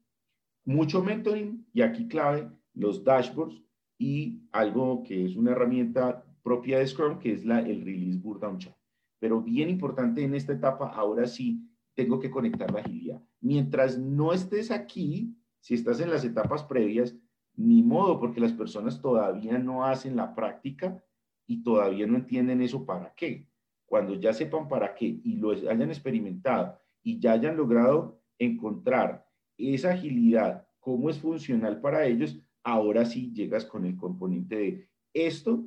[0.64, 3.62] Mucho mentoring y aquí clave los dashboards
[3.98, 8.56] y algo que es una herramienta propia de Scrum que es la, el Release Burn
[8.56, 8.74] Chart.
[9.18, 13.22] Pero bien importante en esta etapa, ahora sí tengo que conectar la agilidad.
[13.42, 17.14] Mientras no estés aquí, si estás en las etapas previas,
[17.54, 21.04] ni modo, porque las personas todavía no hacen la práctica
[21.46, 23.46] y todavía no entienden eso para qué
[23.84, 29.26] cuando ya sepan para qué y lo hayan experimentado y ya hayan logrado encontrar
[29.61, 35.64] esa agilidad, cómo es funcional para ellos, ahora sí llegas con el componente de esto,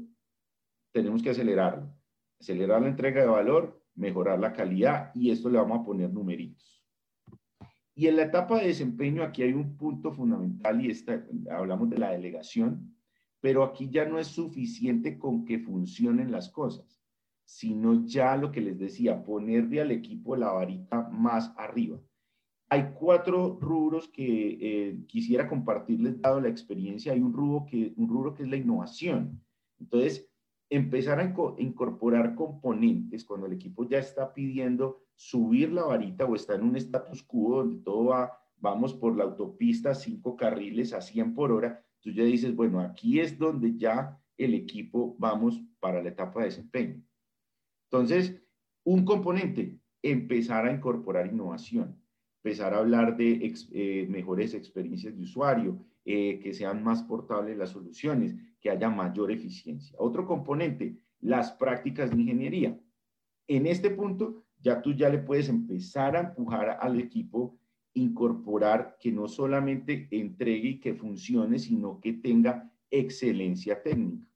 [0.91, 1.93] tenemos que acelerarlo,
[2.39, 6.83] acelerar la entrega de valor, mejorar la calidad y esto le vamos a poner numeritos.
[7.95, 11.99] Y en la etapa de desempeño aquí hay un punto fundamental y esta, hablamos de
[11.99, 12.95] la delegación,
[13.39, 17.03] pero aquí ya no es suficiente con que funcionen las cosas
[17.45, 21.99] sino ya lo que les decía, ponerle al equipo la varita más arriba.
[22.73, 27.13] Hay cuatro rubros que eh, quisiera compartirles dado la experiencia.
[27.13, 29.39] Hay un rubro, que, un rubro que es la innovación.
[29.79, 30.27] Entonces,
[30.71, 36.55] empezar a incorporar componentes cuando el equipo ya está pidiendo subir la varita o está
[36.55, 41.35] en un status quo donde todo va, vamos por la autopista, cinco carriles a 100
[41.35, 46.09] por hora, tú ya dices, bueno, aquí es donde ya el equipo vamos para la
[46.09, 47.03] etapa de desempeño.
[47.91, 48.41] Entonces,
[48.83, 52.02] un componente, empezar a incorporar innovación,
[52.43, 57.69] empezar a hablar de eh, mejores experiencias de usuario, eh, que sean más portables las
[57.69, 59.95] soluciones, que haya mayor eficiencia.
[59.97, 62.77] Otro componente, las prácticas de ingeniería.
[63.47, 67.57] En este punto, ya tú ya le puedes empezar a empujar al equipo,
[67.93, 74.27] incorporar que no solamente entregue y que funcione, sino que tenga excelencia técnica.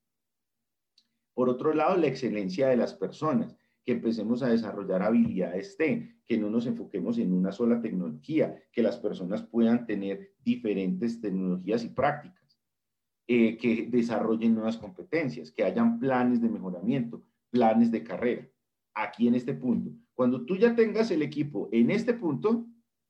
[1.33, 3.57] Por otro lado, la excelencia de las personas,
[3.87, 8.83] que empecemos a desarrollar habilidades T, que no nos enfoquemos en una sola tecnología, que
[8.83, 12.59] las personas puedan tener diferentes tecnologías y prácticas,
[13.27, 18.49] eh, que desarrollen nuevas competencias, que hayan planes de mejoramiento, planes de carrera.
[18.93, 19.91] Aquí en este punto.
[20.13, 22.67] Cuando tú ya tengas el equipo en este punto,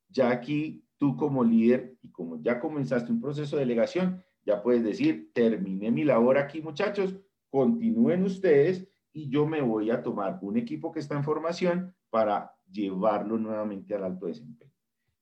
[0.10, 4.84] ya aquí tú como líder y como ya comenzaste un proceso de delegación, ya puedes
[4.84, 7.20] decir, terminé mi labor aquí muchachos,
[7.50, 12.53] continúen ustedes y yo me voy a tomar un equipo que está en formación para
[12.70, 14.72] llevarlo nuevamente al alto desempeño.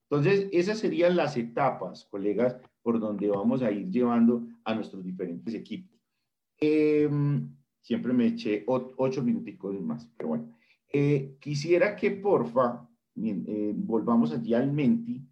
[0.09, 5.53] Entonces, esas serían las etapas, colegas, por donde vamos a ir llevando a nuestros diferentes
[5.53, 5.97] equipos.
[6.59, 10.53] Em, siempre me eché ocho minuticos más, pero bueno.
[10.91, 12.85] Eh, quisiera que porfa
[13.15, 15.25] eh, volvamos allí al Menti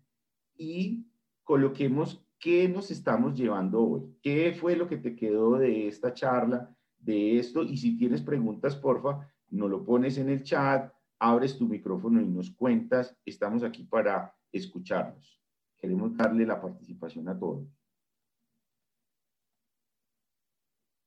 [0.55, 1.05] y
[1.43, 4.15] coloquemos qué nos estamos llevando hoy.
[4.21, 6.73] ¿Qué fue lo que te quedó de esta charla?
[7.03, 11.67] De esto y si tienes preguntas, porfa, nos lo pones en el chat, abres tu
[11.67, 13.15] micrófono y nos cuentas.
[13.25, 15.41] Estamos aquí para escucharnos.
[15.77, 17.67] Queremos darle la participación a todos.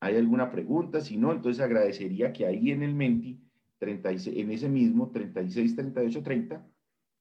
[0.01, 1.01] ¿Hay alguna pregunta?
[1.01, 3.41] Si no, entonces agradecería que ahí en el Menti,
[3.79, 6.67] 36, en ese mismo 36, 38, 30,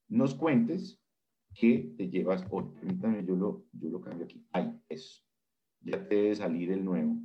[0.10, 1.02] nos cuentes
[1.54, 2.66] qué te llevas hoy.
[2.76, 4.46] Permítame, yo lo, yo lo cambio aquí.
[4.52, 5.24] Ahí, eso.
[5.82, 7.16] Ya te debe salir el nuevo.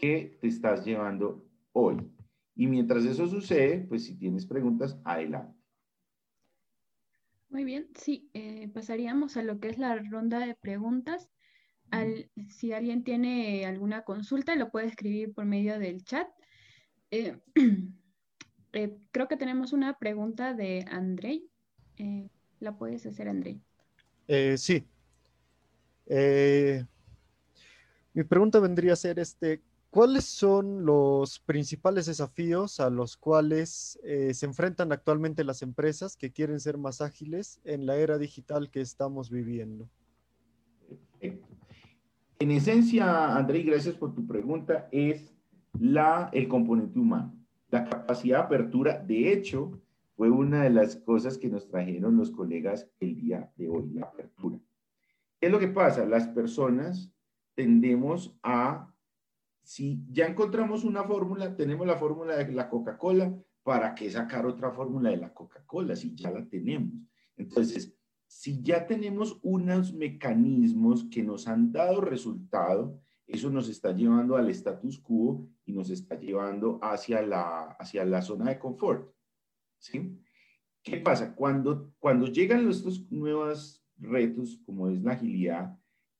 [0.00, 1.96] ¿Qué te estás llevando hoy?
[2.54, 5.58] Y mientras eso sucede, pues si tienes preguntas, adelante.
[7.48, 11.28] Muy bien, sí, eh, pasaríamos a lo que es la ronda de preguntas.
[12.48, 16.28] si alguien tiene alguna consulta, lo puede escribir por medio del chat.
[17.10, 17.36] Eh,
[18.74, 21.50] eh, creo que tenemos una pregunta de Andrei.
[22.60, 23.60] ¿La puedes hacer, Andrei?
[24.56, 24.86] sí.
[28.12, 34.34] mi pregunta vendría a ser, este, ¿Cuáles son los principales desafíos a los cuales eh,
[34.34, 38.82] se enfrentan actualmente las empresas que quieren ser más ágiles en la era digital que
[38.82, 39.88] estamos viviendo?
[41.20, 45.34] En esencia, André, gracias por tu pregunta, es
[45.80, 47.34] la, el componente humano,
[47.70, 48.98] la capacidad de apertura.
[48.98, 49.80] De hecho,
[50.16, 54.02] fue una de las cosas que nos trajeron los colegas el día de hoy, la
[54.02, 54.58] apertura.
[55.40, 56.04] ¿Qué es lo que pasa?
[56.04, 57.10] Las personas
[57.54, 58.92] tendemos a
[59.68, 64.70] si ya encontramos una fórmula, tenemos la fórmula de la Coca-Cola, ¿para qué sacar otra
[64.70, 66.94] fórmula de la Coca-Cola si ya la tenemos?
[67.36, 67.94] Entonces,
[68.26, 74.48] si ya tenemos unos mecanismos que nos han dado resultado, eso nos está llevando al
[74.48, 79.14] status quo y nos está llevando hacia la, hacia la zona de confort.
[79.76, 80.18] ¿sí?
[80.82, 81.34] ¿Qué pasa?
[81.34, 85.78] Cuando, cuando llegan estos nuevos retos, como es la agilidad,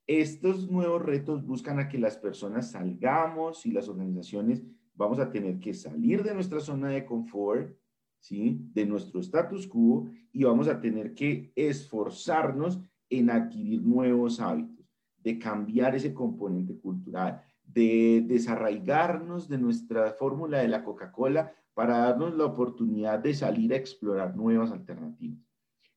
[0.08, 5.60] estos nuevos retos buscan a que las personas salgamos y las organizaciones vamos a tener
[5.60, 7.76] que salir de nuestra zona de confort,
[8.18, 8.58] ¿sí?
[8.72, 12.80] de nuestro status quo y vamos a tener que esforzarnos
[13.10, 14.86] en adquirir nuevos hábitos,
[15.18, 22.34] de cambiar ese componente cultural, de desarraigarnos de nuestra fórmula de la Coca-Cola para darnos
[22.34, 25.38] la oportunidad de salir a explorar nuevas alternativas.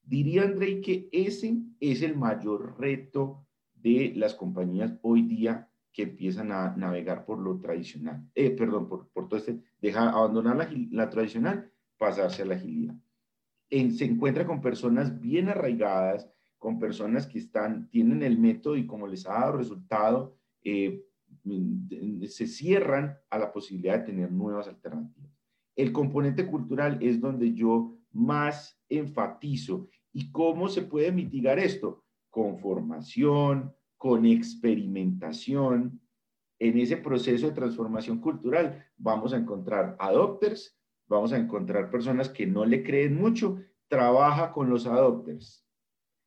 [0.03, 3.47] Diría André que ese es el mayor reto
[3.81, 9.09] de las compañías hoy día que empiezan a navegar por lo tradicional, eh, perdón, por,
[9.09, 12.95] por, todo este, deja abandonar la, la tradicional, pasarse a la agilidad.
[13.69, 18.85] En, se encuentra con personas bien arraigadas, con personas que están, tienen el método y
[18.85, 21.03] como les ha dado resultado, eh,
[22.27, 25.31] se cierran a la posibilidad de tener nuevas alternativas.
[25.75, 29.89] El componente cultural es donde yo más enfatizo.
[30.13, 32.03] ¿Y cómo se puede mitigar esto?
[32.31, 36.01] con formación, con experimentación.
[36.57, 40.75] En ese proceso de transformación cultural vamos a encontrar adopters,
[41.07, 45.63] vamos a encontrar personas que no le creen mucho, trabaja con los adopters,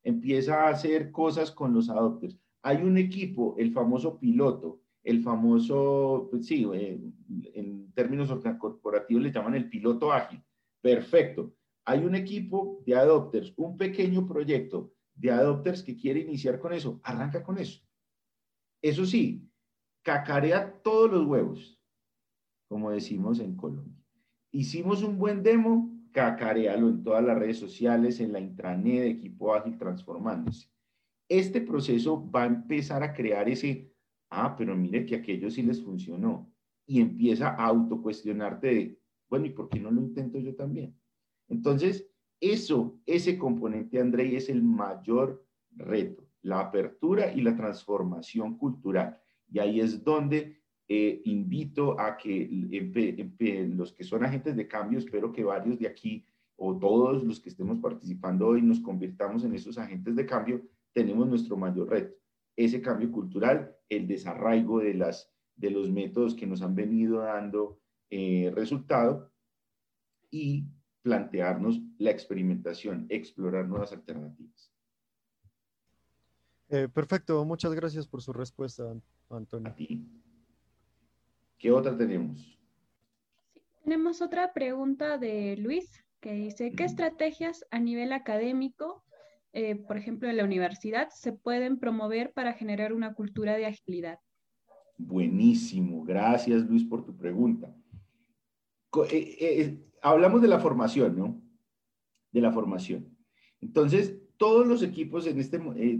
[0.05, 2.39] empieza a hacer cosas con los adopters.
[2.63, 6.97] Hay un equipo, el famoso piloto, el famoso, pues sí, eh,
[7.55, 10.41] en términos corporativos le llaman el piloto ágil.
[10.79, 11.53] Perfecto.
[11.83, 16.99] Hay un equipo de adopters, un pequeño proyecto de adopters que quiere iniciar con eso,
[17.03, 17.81] arranca con eso.
[18.81, 19.49] Eso sí,
[20.03, 21.81] cacarea todos los huevos,
[22.67, 23.95] como decimos en Colombia.
[24.51, 29.53] Hicimos un buen demo, cacarealo en todas las redes sociales, en la intranet de Equipo
[29.53, 30.69] Ágil Transformándose.
[31.27, 33.91] Este proceso va a empezar a crear ese,
[34.29, 36.51] ah, pero mire que aquello sí les funcionó.
[36.87, 40.95] Y empieza a autocuestionarte de, bueno, ¿y por qué no lo intento yo también?
[41.49, 42.07] Entonces,
[42.39, 49.19] eso, ese componente, André, es el mayor reto, la apertura y la transformación cultural.
[49.49, 52.47] Y ahí es donde eh, invito a que
[53.69, 56.25] los que son agentes de cambio, espero que varios de aquí
[56.57, 60.61] o todos los que estemos participando hoy nos convirtamos en esos agentes de cambio,
[60.93, 62.15] tenemos nuestro mayor reto,
[62.55, 67.81] ese cambio cultural, el desarraigo de, las, de los métodos que nos han venido dando
[68.09, 69.31] eh, resultado
[70.31, 70.65] y
[71.01, 74.71] plantearnos la experimentación, explorar nuevas alternativas.
[76.69, 78.83] Eh, perfecto, muchas gracias por su respuesta,
[79.29, 79.69] Antonio.
[79.69, 80.07] A ti.
[81.57, 82.55] ¿Qué otra tenemos?
[83.85, 89.03] tenemos otra pregunta de Luis que dice, ¿qué estrategias a nivel académico,
[89.53, 94.17] eh, por ejemplo en la universidad, se pueden promover para generar una cultura de agilidad?
[94.97, 97.75] Buenísimo, gracias Luis por tu pregunta.
[99.11, 101.39] Eh, eh, hablamos de la formación, ¿no?
[102.35, 103.17] De la formación.
[103.61, 105.57] Entonces, todos los equipos en este,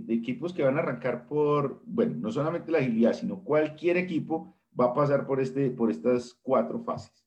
[0.10, 4.88] equipos que van a arrancar por, bueno, no solamente la agilidad, sino cualquier equipo va
[4.88, 7.26] a pasar por, este, por estas cuatro fases.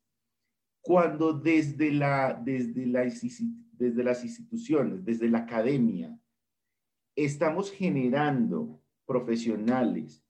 [0.83, 3.05] Cuando desde, la, desde, la,
[3.73, 6.21] desde las instituciones, desde la academia,
[7.17, 10.23] estamos generando profesionales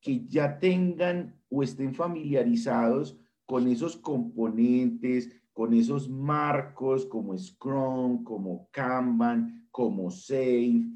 [0.00, 8.68] que ya tengan o estén familiarizados con esos componentes, con esos marcos como Scrum, como
[8.70, 10.86] Kanban, como Safe,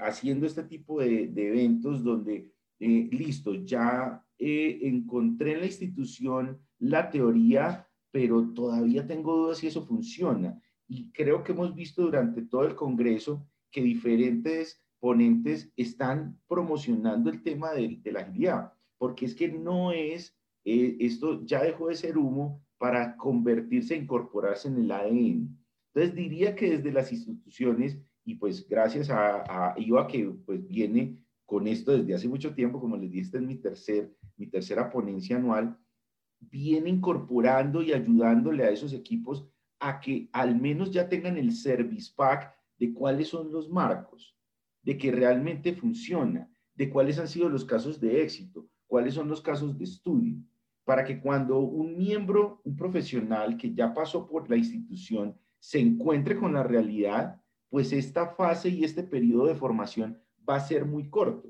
[0.00, 7.10] haciendo este tipo de, eventos donde, eh, listo, ya eh, encontré en la institución la
[7.10, 10.60] teoría, pero todavía tengo dudas si eso funciona.
[10.88, 17.42] Y creo que hemos visto durante todo el Congreso que diferentes ponentes están promocionando el
[17.42, 22.16] tema de, la agilidad, porque es que no es, eh, esto ya dejó de ser
[22.16, 25.56] humo para convertirse, incorporarse en el ADN.
[25.94, 31.18] Entonces diría que desde las instituciones, y pues gracias a, a IVA que pues viene
[31.46, 34.90] con esto desde hace mucho tiempo, como les dije, esta es mi, tercer, mi tercera
[34.90, 35.78] ponencia anual,
[36.40, 39.48] viene incorporando y ayudándole a esos equipos
[39.78, 44.36] a que al menos ya tengan el service pack de cuáles son los marcos,
[44.82, 49.40] de que realmente funciona, de cuáles han sido los casos de éxito, cuáles son los
[49.40, 50.36] casos de estudio,
[50.84, 56.36] para que cuando un miembro, un profesional que ya pasó por la institución, se encuentre
[56.36, 57.40] con la realidad,
[57.70, 61.48] pues esta fase y este periodo de formación va a ser muy corto,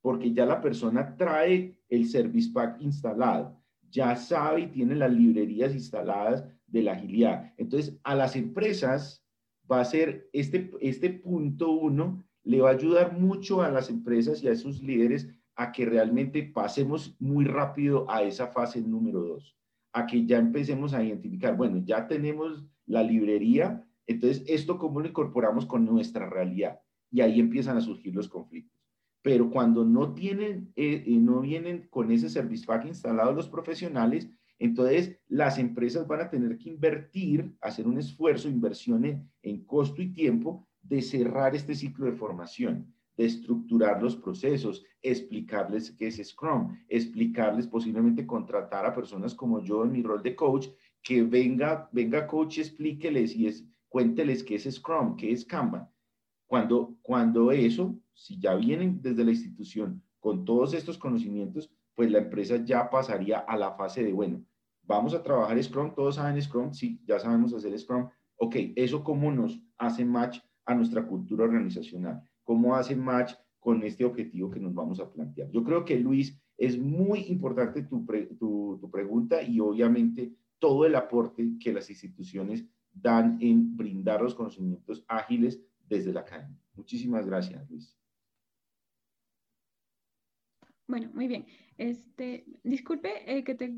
[0.00, 3.60] porque ya la persona trae el Service Pack instalado,
[3.90, 7.52] ya sabe y tiene las librerías instaladas de la agilidad.
[7.56, 9.26] Entonces, a las empresas
[9.70, 14.42] va a ser este, este punto uno, le va a ayudar mucho a las empresas
[14.42, 19.56] y a sus líderes a que realmente pasemos muy rápido a esa fase número dos,
[19.92, 25.08] a que ya empecemos a identificar, bueno, ya tenemos la librería, entonces esto cómo lo
[25.08, 28.78] incorporamos con nuestra realidad y ahí empiezan a surgir los conflictos.
[29.22, 35.18] Pero cuando no tienen, eh, no vienen con ese service pack instalado los profesionales, entonces
[35.28, 39.04] las empresas van a tener que invertir, hacer un esfuerzo, inversión
[39.42, 45.90] en, costo y tiempo de cerrar este ciclo de formación, de estructurar los procesos, explicarles
[45.92, 50.68] qué es Scrum, explicarles posiblemente contratar a personas como yo en mi rol de coach,
[51.02, 55.88] que venga, venga coach, explíqueles y es, cuénteles qué es Scrum, qué es Kanban
[56.50, 62.18] cuando, cuando eso, si ya vienen desde la institución con todos estos conocimientos, pues la
[62.18, 64.44] empresa ya pasaría a la fase de, bueno,
[64.82, 68.08] vamos a trabajar Scrum, todos saben Scrum, sí, ya sabemos hacer Scrum.
[68.34, 72.20] Ok, ¿eso cómo nos hace match a nuestra cultura organizacional?
[72.44, 75.50] ¿Cómo hace match con este objetivo que nos vamos a plantear?
[75.50, 78.04] Yo creo que, Luis, es muy importante tu,
[78.38, 85.04] tu, pregunta y obviamente todo el aporte que las instituciones dan en brindar los conocimientos
[85.08, 86.60] ágiles desde la academia.
[86.74, 87.96] Muchísimas gracias, Luis.
[90.86, 91.46] Bueno, muy bien.
[91.78, 93.72] Este, disculpe eh, que, te,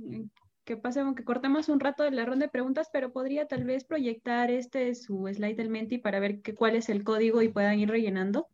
[0.65, 3.85] que pasemos, que cortamos un rato de la ronda de preguntas, pero podría tal vez
[3.85, 7.79] proyectar este su slide del Menti para ver que, cuál es el código y puedan
[7.79, 8.49] ir rellenando.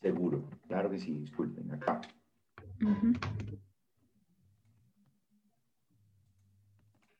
[0.00, 2.00] Seguro, claro que sí, disculpen, acá.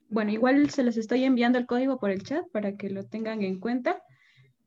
[0.08, 3.42] Bueno, igual se les estoy enviando el código por el chat para que lo tengan
[3.42, 4.00] en cuenta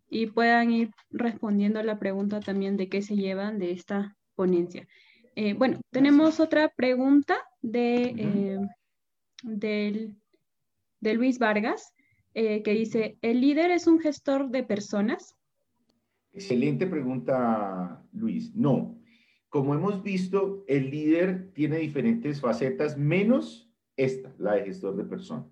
[0.09, 4.87] y puedan ir respondiendo a la pregunta también de qué se llevan de esta ponencia.
[5.35, 8.59] Eh, bueno, tenemos otra pregunta de, eh,
[9.43, 10.13] de
[11.01, 11.93] Luis Vargas,
[12.33, 15.35] eh, que dice, ¿el líder es un gestor de personas?
[16.33, 18.55] Excelente pregunta, Luis.
[18.55, 18.97] No.
[19.49, 25.47] Como hemos visto, el líder tiene diferentes facetas, menos esta, la de gestor de personas.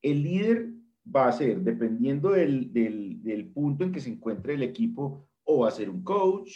[0.00, 0.72] El líder
[1.04, 5.68] va a ser, dependiendo del, del, punto en que se encuentre el equipo, o va
[5.68, 6.52] a ser un coach,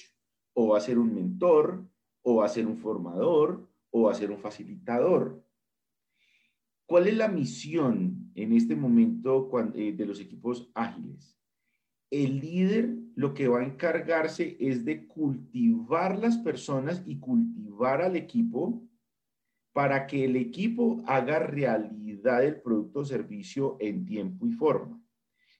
[0.54, 1.86] o va a ser un mentor,
[2.22, 5.40] o va a ser un formador, o va a ser un facilitador.
[6.86, 11.36] ¿Cuál es la misión en este momento eh, de los equipos ágiles?
[12.10, 18.14] El líder lo que va a encargarse es de cultivar las personas y cultivar al
[18.14, 18.82] equipo
[19.72, 25.02] para que el equipo haga realidad el producto o servicio en tiempo y forma.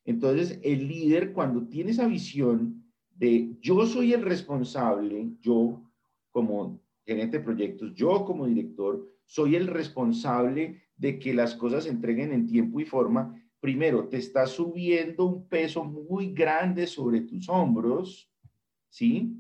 [0.04, 5.82] Entonces, el líder cuando tiene esa visión de yo soy el responsable, yo
[6.30, 11.90] como gerente de proyectos, yo como director, soy el responsable de que las cosas se
[11.90, 17.48] entreguen en tiempo y forma, primero, te está subiendo un peso muy grande sobre tus
[17.48, 18.30] hombros,
[18.88, 19.36] ¿sí?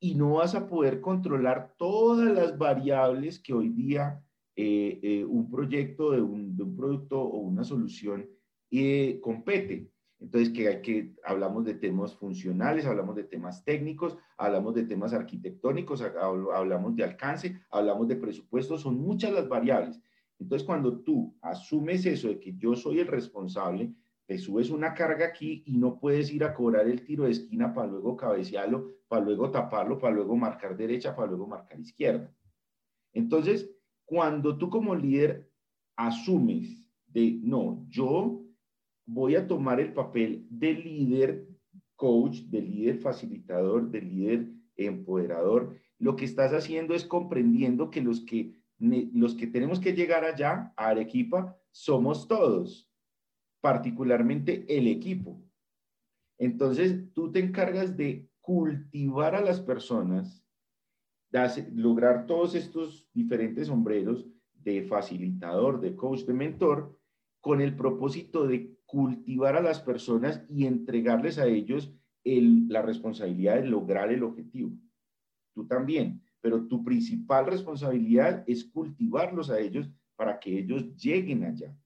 [0.00, 4.22] Y no vas a poder controlar todas las variables que hoy día
[4.56, 8.28] eh, eh, un proyecto de un, producto o una solución
[8.70, 9.90] eh, compete.
[10.18, 15.14] Entonces, que, hay que hablamos de temas funcionales, hablamos de temas técnicos, hablamos de temas
[15.14, 19.98] arquitectónicos, hablamos de alcance, hablamos de presupuestos, son muchas las variables.
[20.40, 23.94] Entonces, cuando tú asumes eso de que yo soy el responsable,
[24.26, 27.74] te subes una carga aquí y no puedes ir a cobrar el tiro de esquina
[27.74, 32.32] para luego cabecearlo, para luego taparlo, para luego marcar derecha, para luego marcar izquierda.
[33.12, 33.70] Entonces,
[34.04, 35.50] cuando tú como líder
[35.96, 38.44] asumes de, no, yo
[39.04, 41.48] voy a tomar el papel de líder
[41.96, 48.20] coach, de líder facilitador, de líder empoderador, lo que estás haciendo es comprendiendo que los
[48.20, 52.90] que los que tenemos que llegar allá, a Arequipa, somos todos,
[53.60, 55.40] particularmente el equipo.
[56.38, 60.42] Entonces, tú te encargas de cultivar a las personas,
[61.30, 66.98] de lograr todos estos diferentes sombreros de facilitador, de coach, de mentor,
[67.40, 71.94] con el propósito de cultivar a las personas y entregarles a ellos
[72.24, 74.72] la responsabilidad de lograr el objetivo.
[75.54, 81.76] Tú también pero tu principal responsabilidad es cultivarlos a ellos para que ellos lleguen allá,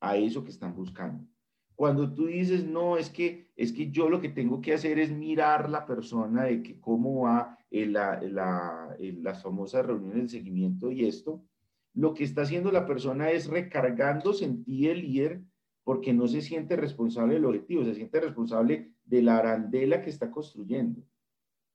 [0.00, 1.26] a eso que están buscando.
[1.74, 5.10] Cuando tú dices, no, es que, es que yo lo que tengo que hacer es
[5.10, 11.04] mirar la persona de que cómo va en, la, las famosas reuniones de seguimiento y
[11.04, 11.44] esto,
[11.92, 15.42] lo que está haciendo la persona es recargándose en ti el líder
[15.84, 20.30] porque no se siente responsable del objetivo, se siente responsable de la arandela que está
[20.30, 21.02] construyendo,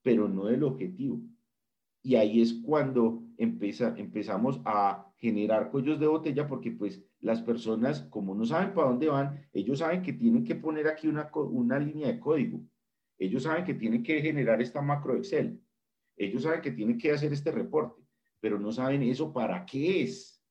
[0.02, 1.22] pero no del objetivo.
[2.04, 8.34] Y ahí es cuando empezamos a generar cuellos de botella porque pues las personas, como
[8.34, 12.08] no saben para dónde van, ellos saben que tienen que poner aquí una, una línea
[12.08, 12.60] de código.
[13.20, 15.62] Ellos saben que tienen que generar esta macro Excel.
[16.18, 18.02] Ellos saben que tienen que hacer este reporte,
[18.40, 20.44] pero no saben eso para qué es.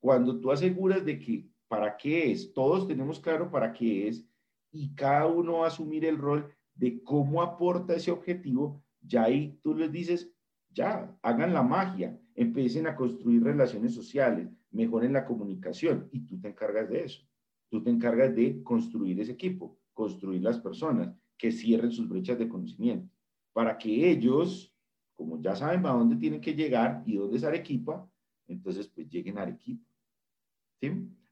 [0.00, 4.28] Cuando tú aseguras de que para qué es, todos tenemos claro para qué es
[4.72, 9.74] y cada uno va asumir el rol de cómo aporta ese objetivo, ya ahí tú
[9.74, 10.33] les dices,
[10.74, 16.48] ya, hagan la magia, empiecen a construir relaciones sociales, mejoren la comunicación y tú te
[16.48, 17.22] encargas de eso.
[17.70, 22.48] Tú te encargas de construir ese equipo, construir las personas que cierren sus brechas de
[22.48, 23.08] conocimiento,
[23.52, 24.74] para que ellos,
[25.14, 28.08] como ya saben a dónde tienen que llegar y dónde es Arequipa,
[28.46, 29.84] entonces pues lleguen a Arequipa.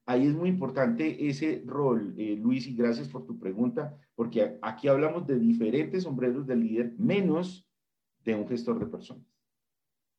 [0.05, 4.89] Ahí es muy importante ese rol, eh, Luis, y gracias por tu pregunta, porque aquí
[4.89, 7.69] hablamos de diferentes sombreros de líder, menos
[8.25, 9.32] de un gestor de personas.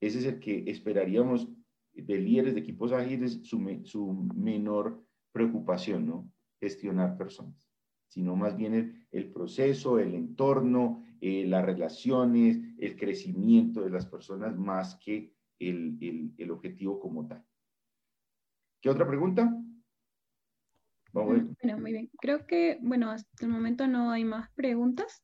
[0.06, 1.48] Ese es el que esperaríamos
[1.94, 3.60] de líderes de equipos ágiles, su,
[4.36, 5.02] menor
[5.32, 6.30] preocupación, ¿no?
[6.60, 7.70] Gestionar personas,
[8.10, 14.58] sino más bien el, proceso, el entorno, eh, las relaciones, el crecimiento de las personas,
[14.58, 17.46] más que el, el objetivo como tal.
[18.82, 19.58] ¿Qué otra pregunta?
[21.14, 22.10] Vamos bueno, muy bien.
[22.20, 25.24] Creo que, bueno, hasta el momento no hay más preguntas.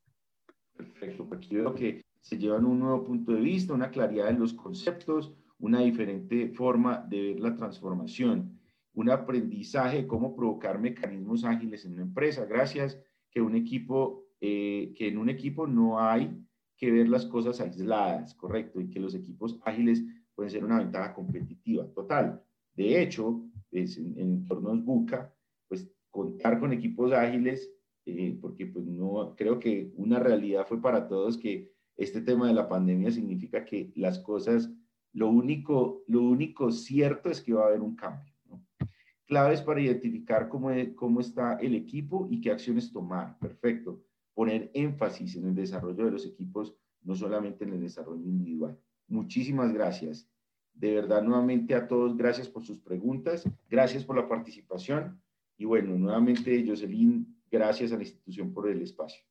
[0.77, 4.39] Perfecto, porque yo creo que se llevan un nuevo punto de vista, una claridad en
[4.39, 8.59] los conceptos, una diferente forma de ver la transformación,
[8.93, 12.45] un aprendizaje de cómo provocar mecanismos ágiles en una empresa.
[12.45, 12.99] Gracias
[13.31, 16.37] que un equipo, eh, que en un equipo no hay
[16.77, 21.13] que ver las cosas aisladas, correcto, y que los equipos ágiles pueden ser una ventaja
[21.13, 22.41] competitiva total.
[22.73, 23.87] De hecho, en,
[24.17, 25.33] entornos buca,
[25.67, 27.69] pues contar con equipos ágiles,
[28.05, 31.69] eh, porque pues no, creo que una realidad fue para todos que
[31.99, 34.71] este tema de la pandemia significa que las cosas,
[35.11, 38.33] lo único, lo único cierto es que va a haber un cambio.
[39.25, 43.37] Claves para identificar cómo, cómo está el equipo y qué acciones tomar.
[43.37, 44.01] Perfecto.
[44.33, 46.73] Poner énfasis en el desarrollo de los equipos,
[47.03, 48.79] no solamente en el desarrollo individual.
[49.07, 50.27] Muchísimas gracias.
[50.73, 55.21] De verdad, nuevamente a todos, gracias por sus preguntas, gracias por la participación
[55.57, 59.21] y bueno, nuevamente, Jocelyn, gracias a la institución por el espacio.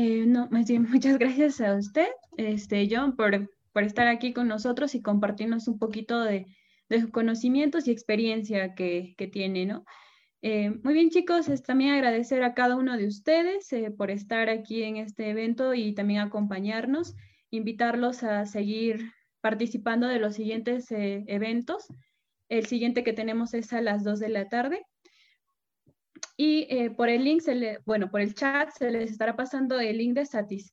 [0.00, 2.06] Eh, no, más muchas gracias a usted,
[2.36, 6.46] este, John, por por estar aquí con nosotros y compartirnos un poquito de,
[6.88, 9.84] de sus conocimientos y experiencia que, que tiene, ¿no?
[10.40, 14.48] Eh, muy bien, chicos, es también agradecer a cada uno de ustedes eh, por estar
[14.48, 17.16] aquí en este evento y también acompañarnos,
[17.50, 21.86] invitarlos a seguir participando de los siguientes eventos.
[22.48, 24.86] El siguiente que tenemos es a las 2 de la tarde.
[26.40, 30.14] Y por el link, se bueno, por el chat se les estará pasando el link
[30.14, 30.24] de,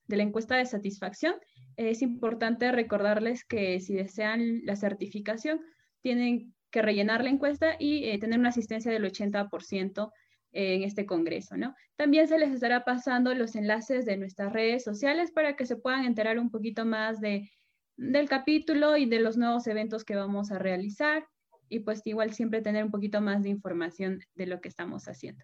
[0.07, 1.33] de la encuesta de satisfacción.
[1.75, 5.59] Es importante recordarles que si desean la certificación,
[6.01, 10.11] tienen que rellenar la encuesta y eh, tener una asistencia del 80%
[10.51, 11.73] en este congreso, ¿no?
[11.95, 16.05] También se les estará pasando los enlaces de nuestras redes sociales para que se puedan
[16.05, 17.49] enterar un poquito más de,
[17.97, 21.25] del capítulo y de los nuevos eventos que vamos a realizar
[21.67, 25.43] y pues igual siempre tener un poquito más de información de lo que estamos haciendo.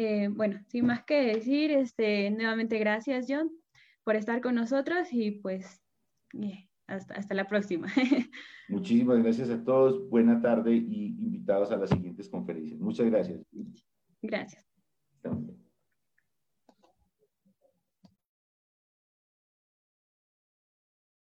[0.00, 3.50] Eh, bueno, sin más que decir, este, nuevamente gracias John
[4.04, 5.82] por estar con nosotros y pues
[6.40, 7.88] eh, hasta, hasta la próxima.
[8.68, 10.08] Muchísimas gracias a todos.
[10.08, 12.78] Buena tarde y invitados a las siguientes conferencias.
[12.78, 13.40] Muchas gracias.
[14.22, 14.64] Gracias.